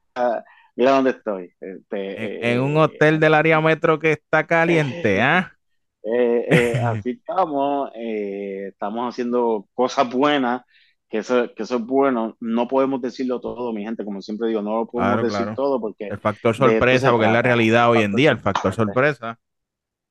mira 0.75 0.91
dónde 0.91 1.11
estoy. 1.11 1.53
Este, 1.59 2.37
en, 2.37 2.57
en, 2.57 2.61
un 2.61 2.77
hotel 2.77 3.19
del 3.19 3.33
área 3.33 3.59
metro 3.61 3.99
que 3.99 4.13
está 4.13 4.45
caliente, 4.45 5.21
¿ah? 5.21 5.53
¿eh? 5.53 5.58
Eh, 6.03 6.79
así 6.85 7.11
estamos, 7.11 7.91
eh, 7.95 8.67
estamos 8.69 9.13
haciendo 9.13 9.67
cosas 9.73 10.09
buenas, 10.09 10.63
que 11.09 11.19
eso, 11.19 11.53
que 11.55 11.63
eso 11.63 11.77
es 11.77 11.81
bueno. 11.81 12.37
No 12.39 12.67
podemos 12.67 13.01
decirlo 13.01 13.39
todo, 13.41 13.73
mi 13.73 13.83
gente, 13.83 14.05
como 14.05 14.21
siempre 14.21 14.47
digo, 14.47 14.61
no 14.61 14.77
lo 14.77 14.87
podemos 14.87 15.13
claro, 15.13 15.23
decir 15.23 15.39
claro. 15.39 15.55
todo 15.55 15.81
porque... 15.81 16.07
El 16.07 16.19
factor 16.19 16.55
sorpresa, 16.55 17.11
porque 17.11 17.27
es 17.27 17.33
la 17.33 17.41
realidad 17.41 17.89
hoy 17.89 18.03
en 18.03 18.13
día, 18.13 18.31
el 18.31 18.39
factor 18.39 18.73
sorpresa. 18.73 19.39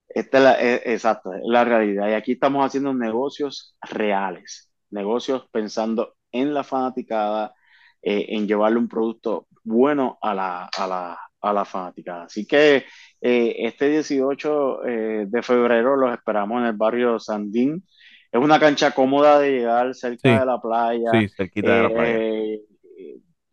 Esta 0.09 0.39
es 0.39 0.45
la, 0.45 0.53
es, 0.55 0.83
exacto, 0.87 1.35
es 1.35 1.43
la 1.45 1.65
realidad. 1.65 2.09
Y 2.09 2.15
aquí 2.15 2.33
estamos 2.33 2.65
haciendo 2.65 2.95
negocios 2.95 3.77
reales, 3.83 4.71
negocios 4.91 5.47
pensando 5.53 6.17
en 6.33 6.55
la 6.55 6.65
fanaticada, 6.65 7.55
eh, 8.03 8.27
en 8.31 8.49
llevarle 8.49 8.79
un 8.79 8.89
producto 8.89 9.47
bueno 9.63 10.19
a 10.23 10.35
la, 10.35 10.71
a 10.77 10.87
la, 10.87 11.19
a 11.41 11.53
la 11.53 11.65
fanaticada. 11.65 12.25
Así 12.25 12.47
que 12.47 12.85
eh, 13.21 13.57
este 13.67 13.89
18 13.89 14.85
eh, 14.87 15.25
de 15.29 15.43
febrero 15.43 15.97
los 15.97 16.13
esperamos 16.13 16.61
en 16.61 16.67
el 16.69 16.77
barrio 16.77 17.19
Sandín. 17.19 17.85
Es 18.33 18.41
una 18.41 18.61
cancha 18.61 18.91
cómoda 18.93 19.39
de 19.41 19.53
llegar 19.53 19.95
cerca 19.95 20.21
Sí. 20.23 20.39
de 20.39 20.47
la 20.47 20.61
playa. 20.61 21.11
Sí, 21.13 21.29
cerquita 21.29 21.77
de 21.77 21.83
la 21.83 21.89
playa. 21.91 22.19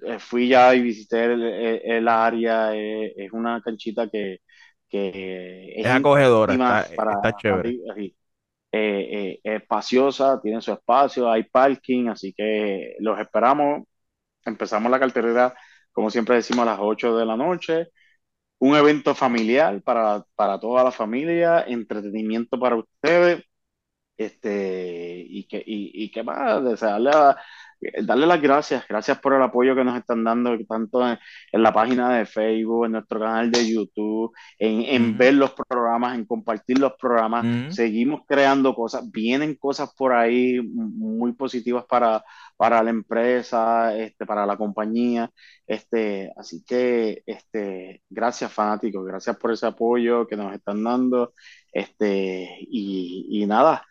Eh, 0.07 0.19
fui 0.19 0.49
ya 0.49 0.73
y 0.75 0.81
visité 0.81 1.25
el, 1.25 1.41
el- 1.43 1.81
el 1.83 2.07
área. 2.07 2.75
es 2.75 3.31
una 3.31 3.61
canchita 3.61 4.09
que, 4.09 4.39
que 4.89 5.73
Es 5.79 5.85
acogedora, 5.87 6.53
está- 6.53 6.81
está 6.83 7.35
chévere. 7.37 7.79
así. 7.91 8.15
Eh, 8.71 9.09
eh, 9.35 9.39
es 9.43 9.61
espaciosa, 9.61 10.39
tiene 10.41 10.61
su 10.61 10.71
espacio, 10.73 11.31
hay 11.31 11.43
parking, 11.45 12.09
así 12.09 12.33
que 12.33 12.95
los 12.99 13.19
esperamos. 13.19 13.83
Empezamos 14.45 14.91
la 14.91 14.99
cartelera, 14.99 15.53
como 15.91 16.09
siempre 16.09 16.35
decimos, 16.35 16.63
a 16.67 16.71
las 16.71 16.79
8 16.81 17.17
de 17.17 17.25
la 17.25 17.37
noche. 17.37 17.87
Un 18.59 18.75
evento 18.75 19.13
familiar 19.15 19.81
para, 19.83 20.25
para 20.35 20.59
toda 20.59 20.83
la 20.83 20.91
familia, 20.91 21.63
entretenimiento 21.67 22.59
para 22.59 22.77
ustedes. 22.77 23.43
Este, 24.17 25.25
y 25.27 25.47
que, 25.47 25.57
y, 25.65 25.91
y 26.05 26.11
qué 26.11 26.23
más, 26.23 26.63
darle, 26.87 27.11
a- 27.13 27.37
darle 28.03 28.27
las 28.27 28.41
gracias, 28.41 28.87
gracias 28.87 29.19
por 29.19 29.33
el 29.33 29.41
apoyo 29.41 29.75
que 29.75 29.83
nos 29.83 29.97
están 29.97 30.23
dando, 30.23 30.57
tanto 30.67 31.07
en, 31.07 31.17
en 31.51 31.63
la 31.63 31.73
página 31.73 32.17
de 32.17 32.25
Facebook, 32.25 32.85
en 32.85 32.93
nuestro 32.93 33.19
canal 33.19 33.51
de 33.51 33.71
YouTube, 33.71 34.33
en, 34.59 34.81
en 34.81 35.17
ver 35.17 35.33
los 35.33 35.51
programas, 35.53 36.15
en 36.15 36.25
compartir 36.25 36.79
los 36.79 36.93
programas. 36.93 37.73
Seguimos 37.73 38.21
creando 38.27 38.73
cosas, 38.73 39.09
vienen 39.11 39.55
cosas 39.55 39.93
por 39.95 40.13
ahí 40.13 40.61
muy 40.61 41.33
positivas 41.33 41.85
para, 41.85 42.23
para 42.57 42.81
la 42.83 42.89
empresa, 42.89 43.95
este, 43.95 44.25
para 44.25 44.45
la 44.45 44.57
compañía. 44.57 45.29
Este, 45.67 46.31
así 46.37 46.63
que 46.63 47.23
este, 47.25 48.01
gracias 48.09 48.51
fanáticos, 48.51 49.05
gracias 49.05 49.35
por 49.37 49.51
ese 49.51 49.65
apoyo 49.65 50.27
que 50.27 50.35
nos 50.35 50.53
están 50.53 50.83
dando. 50.83 51.33
Este, 51.71 52.57
y, 52.61 53.27
y 53.29 53.45
nada, 53.45 53.85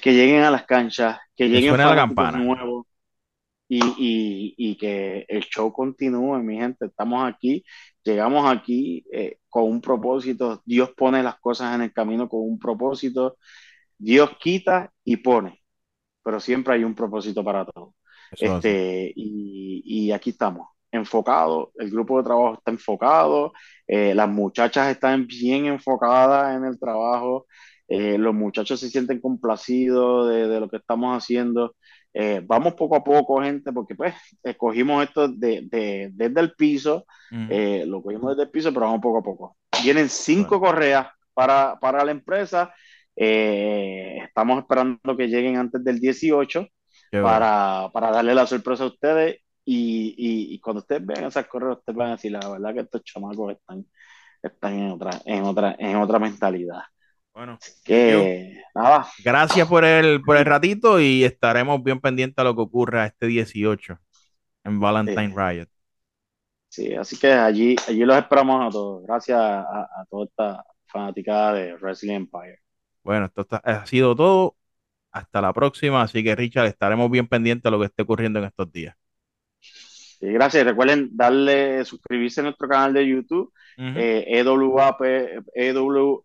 que 0.00 0.12
lleguen 0.12 0.42
a 0.42 0.50
las 0.50 0.64
canchas, 0.64 1.18
que 1.36 1.48
lleguen 1.48 1.70
suene 1.70 1.84
la 1.84 1.96
campana. 1.96 2.38
nuevos 2.38 2.86
y, 3.68 3.78
y, 3.78 4.54
y 4.56 4.76
que 4.76 5.24
el 5.28 5.42
show 5.44 5.72
continúe, 5.72 6.38
mi 6.42 6.56
gente. 6.56 6.86
Estamos 6.86 7.26
aquí, 7.26 7.64
llegamos 8.02 8.50
aquí 8.50 9.04
eh, 9.12 9.38
con 9.48 9.64
un 9.64 9.80
propósito. 9.80 10.62
Dios 10.64 10.90
pone 10.96 11.22
las 11.22 11.38
cosas 11.40 11.74
en 11.74 11.82
el 11.82 11.92
camino 11.92 12.28
con 12.28 12.40
un 12.42 12.58
propósito. 12.58 13.38
Dios 13.96 14.30
quita 14.38 14.92
y 15.04 15.16
pone, 15.16 15.62
pero 16.22 16.40
siempre 16.40 16.74
hay 16.74 16.84
un 16.84 16.94
propósito 16.94 17.42
para 17.44 17.64
todo. 17.64 17.94
Eso. 18.32 18.56
Este, 18.56 19.12
y, 19.14 19.82
y 19.84 20.12
aquí 20.12 20.30
estamos, 20.30 20.68
enfocados, 20.90 21.68
el 21.76 21.90
grupo 21.90 22.18
de 22.18 22.24
trabajo 22.24 22.54
está 22.54 22.70
enfocado, 22.70 23.52
eh, 23.86 24.14
las 24.14 24.28
muchachas 24.28 24.90
están 24.90 25.26
bien 25.26 25.66
enfocadas 25.66 26.56
en 26.56 26.64
el 26.64 26.78
trabajo, 26.78 27.46
eh, 27.92 28.18
los 28.18 28.34
muchachos 28.34 28.80
se 28.80 28.90
sienten 28.90 29.20
complacidos 29.20 30.28
de, 30.30 30.48
de 30.48 30.60
lo 30.60 30.68
que 30.68 30.76
estamos 30.78 31.16
haciendo. 31.16 31.76
Eh, 32.14 32.42
vamos 32.44 32.74
poco 32.74 32.96
a 32.96 33.04
poco, 33.04 33.42
gente, 33.42 33.72
porque 33.72 33.94
pues 33.94 34.14
escogimos 34.42 35.04
esto 35.04 35.28
de, 35.28 35.62
de- 35.70 36.10
desde 36.12 36.40
el 36.40 36.52
piso, 36.54 37.06
Ujú. 37.30 37.42
eh, 37.48 37.84
lo 37.86 38.02
cogimos 38.02 38.30
desde 38.32 38.44
el 38.44 38.50
piso, 38.50 38.72
pero 38.72 38.86
vamos 38.86 39.00
poco 39.02 39.18
a 39.18 39.22
poco. 39.22 39.56
Vienen 39.82 40.08
cinco 40.08 40.60
correas 40.60 41.08
para, 41.34 41.78
para 41.80 42.04
la 42.04 42.12
empresa. 42.12 42.72
eh, 43.16 44.18
estamos 44.24 44.58
esperando 44.60 45.16
que 45.16 45.28
lleguen 45.28 45.56
antes 45.56 45.84
del 45.84 46.00
18 46.00 46.66
Chévere. 47.10 47.20
para, 47.20 47.90
para 47.92 48.10
darle 48.10 48.34
la 48.34 48.46
sorpresa 48.46 48.84
a 48.84 48.86
ustedes 48.88 49.36
y, 49.64 50.14
y, 50.16 50.54
y 50.54 50.60
cuando 50.60 50.80
ustedes 50.80 51.04
vean 51.06 51.24
esas 51.24 51.46
correas, 51.46 51.78
ustedes 51.78 51.96
van 51.96 52.08
a 52.08 52.12
decir, 52.12 52.32
la 52.32 52.48
verdad 52.48 52.74
que 52.74 52.80
estos 52.80 53.04
chamacos 53.04 53.52
están, 53.52 53.86
están 54.42 54.78
en, 54.78 54.90
otra, 54.92 55.10
en, 55.26 55.44
otra, 55.44 55.76
en 55.78 55.96
otra 55.96 56.18
mentalidad. 56.18 56.80
Bueno, 57.34 57.58
Que 57.84 58.62
nada, 58.74 59.06
gracias 59.24 59.66
por 59.68 59.84
el, 59.84 60.22
por 60.22 60.36
el 60.36 60.44
ratito 60.44 61.00
y 61.00 61.24
estaremos 61.24 61.82
bien 61.82 62.00
pendientes 62.00 62.38
a 62.38 62.44
lo 62.44 62.54
que 62.54 62.62
ocurra 62.62 63.06
este 63.06 63.26
18 63.26 63.98
en 64.64 64.80
Valentine 64.80 65.28
Sí. 65.30 65.34
Riot. 65.36 65.68
sí, 66.68 66.94
así 66.94 67.18
que 67.18 67.32
allí, 67.32 67.76
allí 67.88 68.04
los 68.04 68.16
esperamos 68.16 68.66
a 68.66 68.70
todos. 68.70 69.02
Gracias 69.04 69.38
a, 69.38 69.60
a 69.82 70.04
toda 70.10 70.24
esta 70.26 70.64
fanaticada 70.86 71.54
de 71.54 71.74
Wrestling 71.76 72.12
Empire. 72.14 72.58
Bueno, 73.02 73.26
esto 73.26 73.42
está- 73.42 73.58
ha 73.58 73.86
sido 73.86 74.14
todo. 74.16 74.56
Hasta 75.12 75.40
la 75.42 75.52
próxima. 75.54 76.02
Así 76.02 76.24
que, 76.24 76.36
Richard, 76.36 76.66
estaremos 76.66 77.10
bien 77.10 77.28
pendientes 77.28 77.66
a 77.66 77.72
lo 77.72 77.80
que 77.80 77.86
esté 77.86 78.02
ocurriendo 78.02 78.38
en 78.40 78.46
estos 78.46 78.70
días. 78.72 78.96
Sí, 80.22 80.28
gracias. 80.28 80.64
Recuerden 80.64 81.08
darle, 81.16 81.84
suscribirse 81.84 82.40
a 82.40 82.44
nuestro 82.44 82.68
canal 82.68 82.92
de 82.92 83.08
YouTube, 83.08 83.52
Ujú. 83.76 83.98
eh, 83.98 84.24
EWAP, 84.38 85.00
EW, 85.52 86.22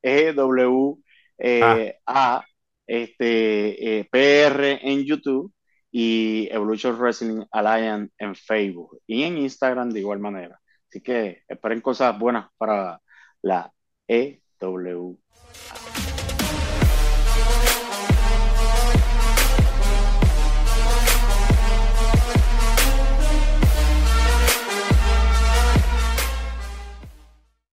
EW, 0.00 1.02
eh, 1.36 1.96
A, 2.06 2.44
este, 2.86 3.98
eh, 3.98 4.08
PR 4.08 4.78
en 4.88 5.04
YouTube 5.04 5.52
y 5.90 6.48
Evolution 6.52 6.96
Wrestling 6.96 7.44
Alliance 7.50 8.14
en 8.18 8.36
Facebook 8.36 9.00
y 9.04 9.24
en 9.24 9.38
Instagram 9.38 9.90
de 9.90 9.98
igual 9.98 10.20
manera. 10.20 10.60
Así 10.88 11.00
que 11.00 11.42
esperen 11.48 11.80
cosas 11.80 12.16
buenas 12.16 12.46
para 12.56 13.00
la 13.42 13.72
EW. 14.06 15.18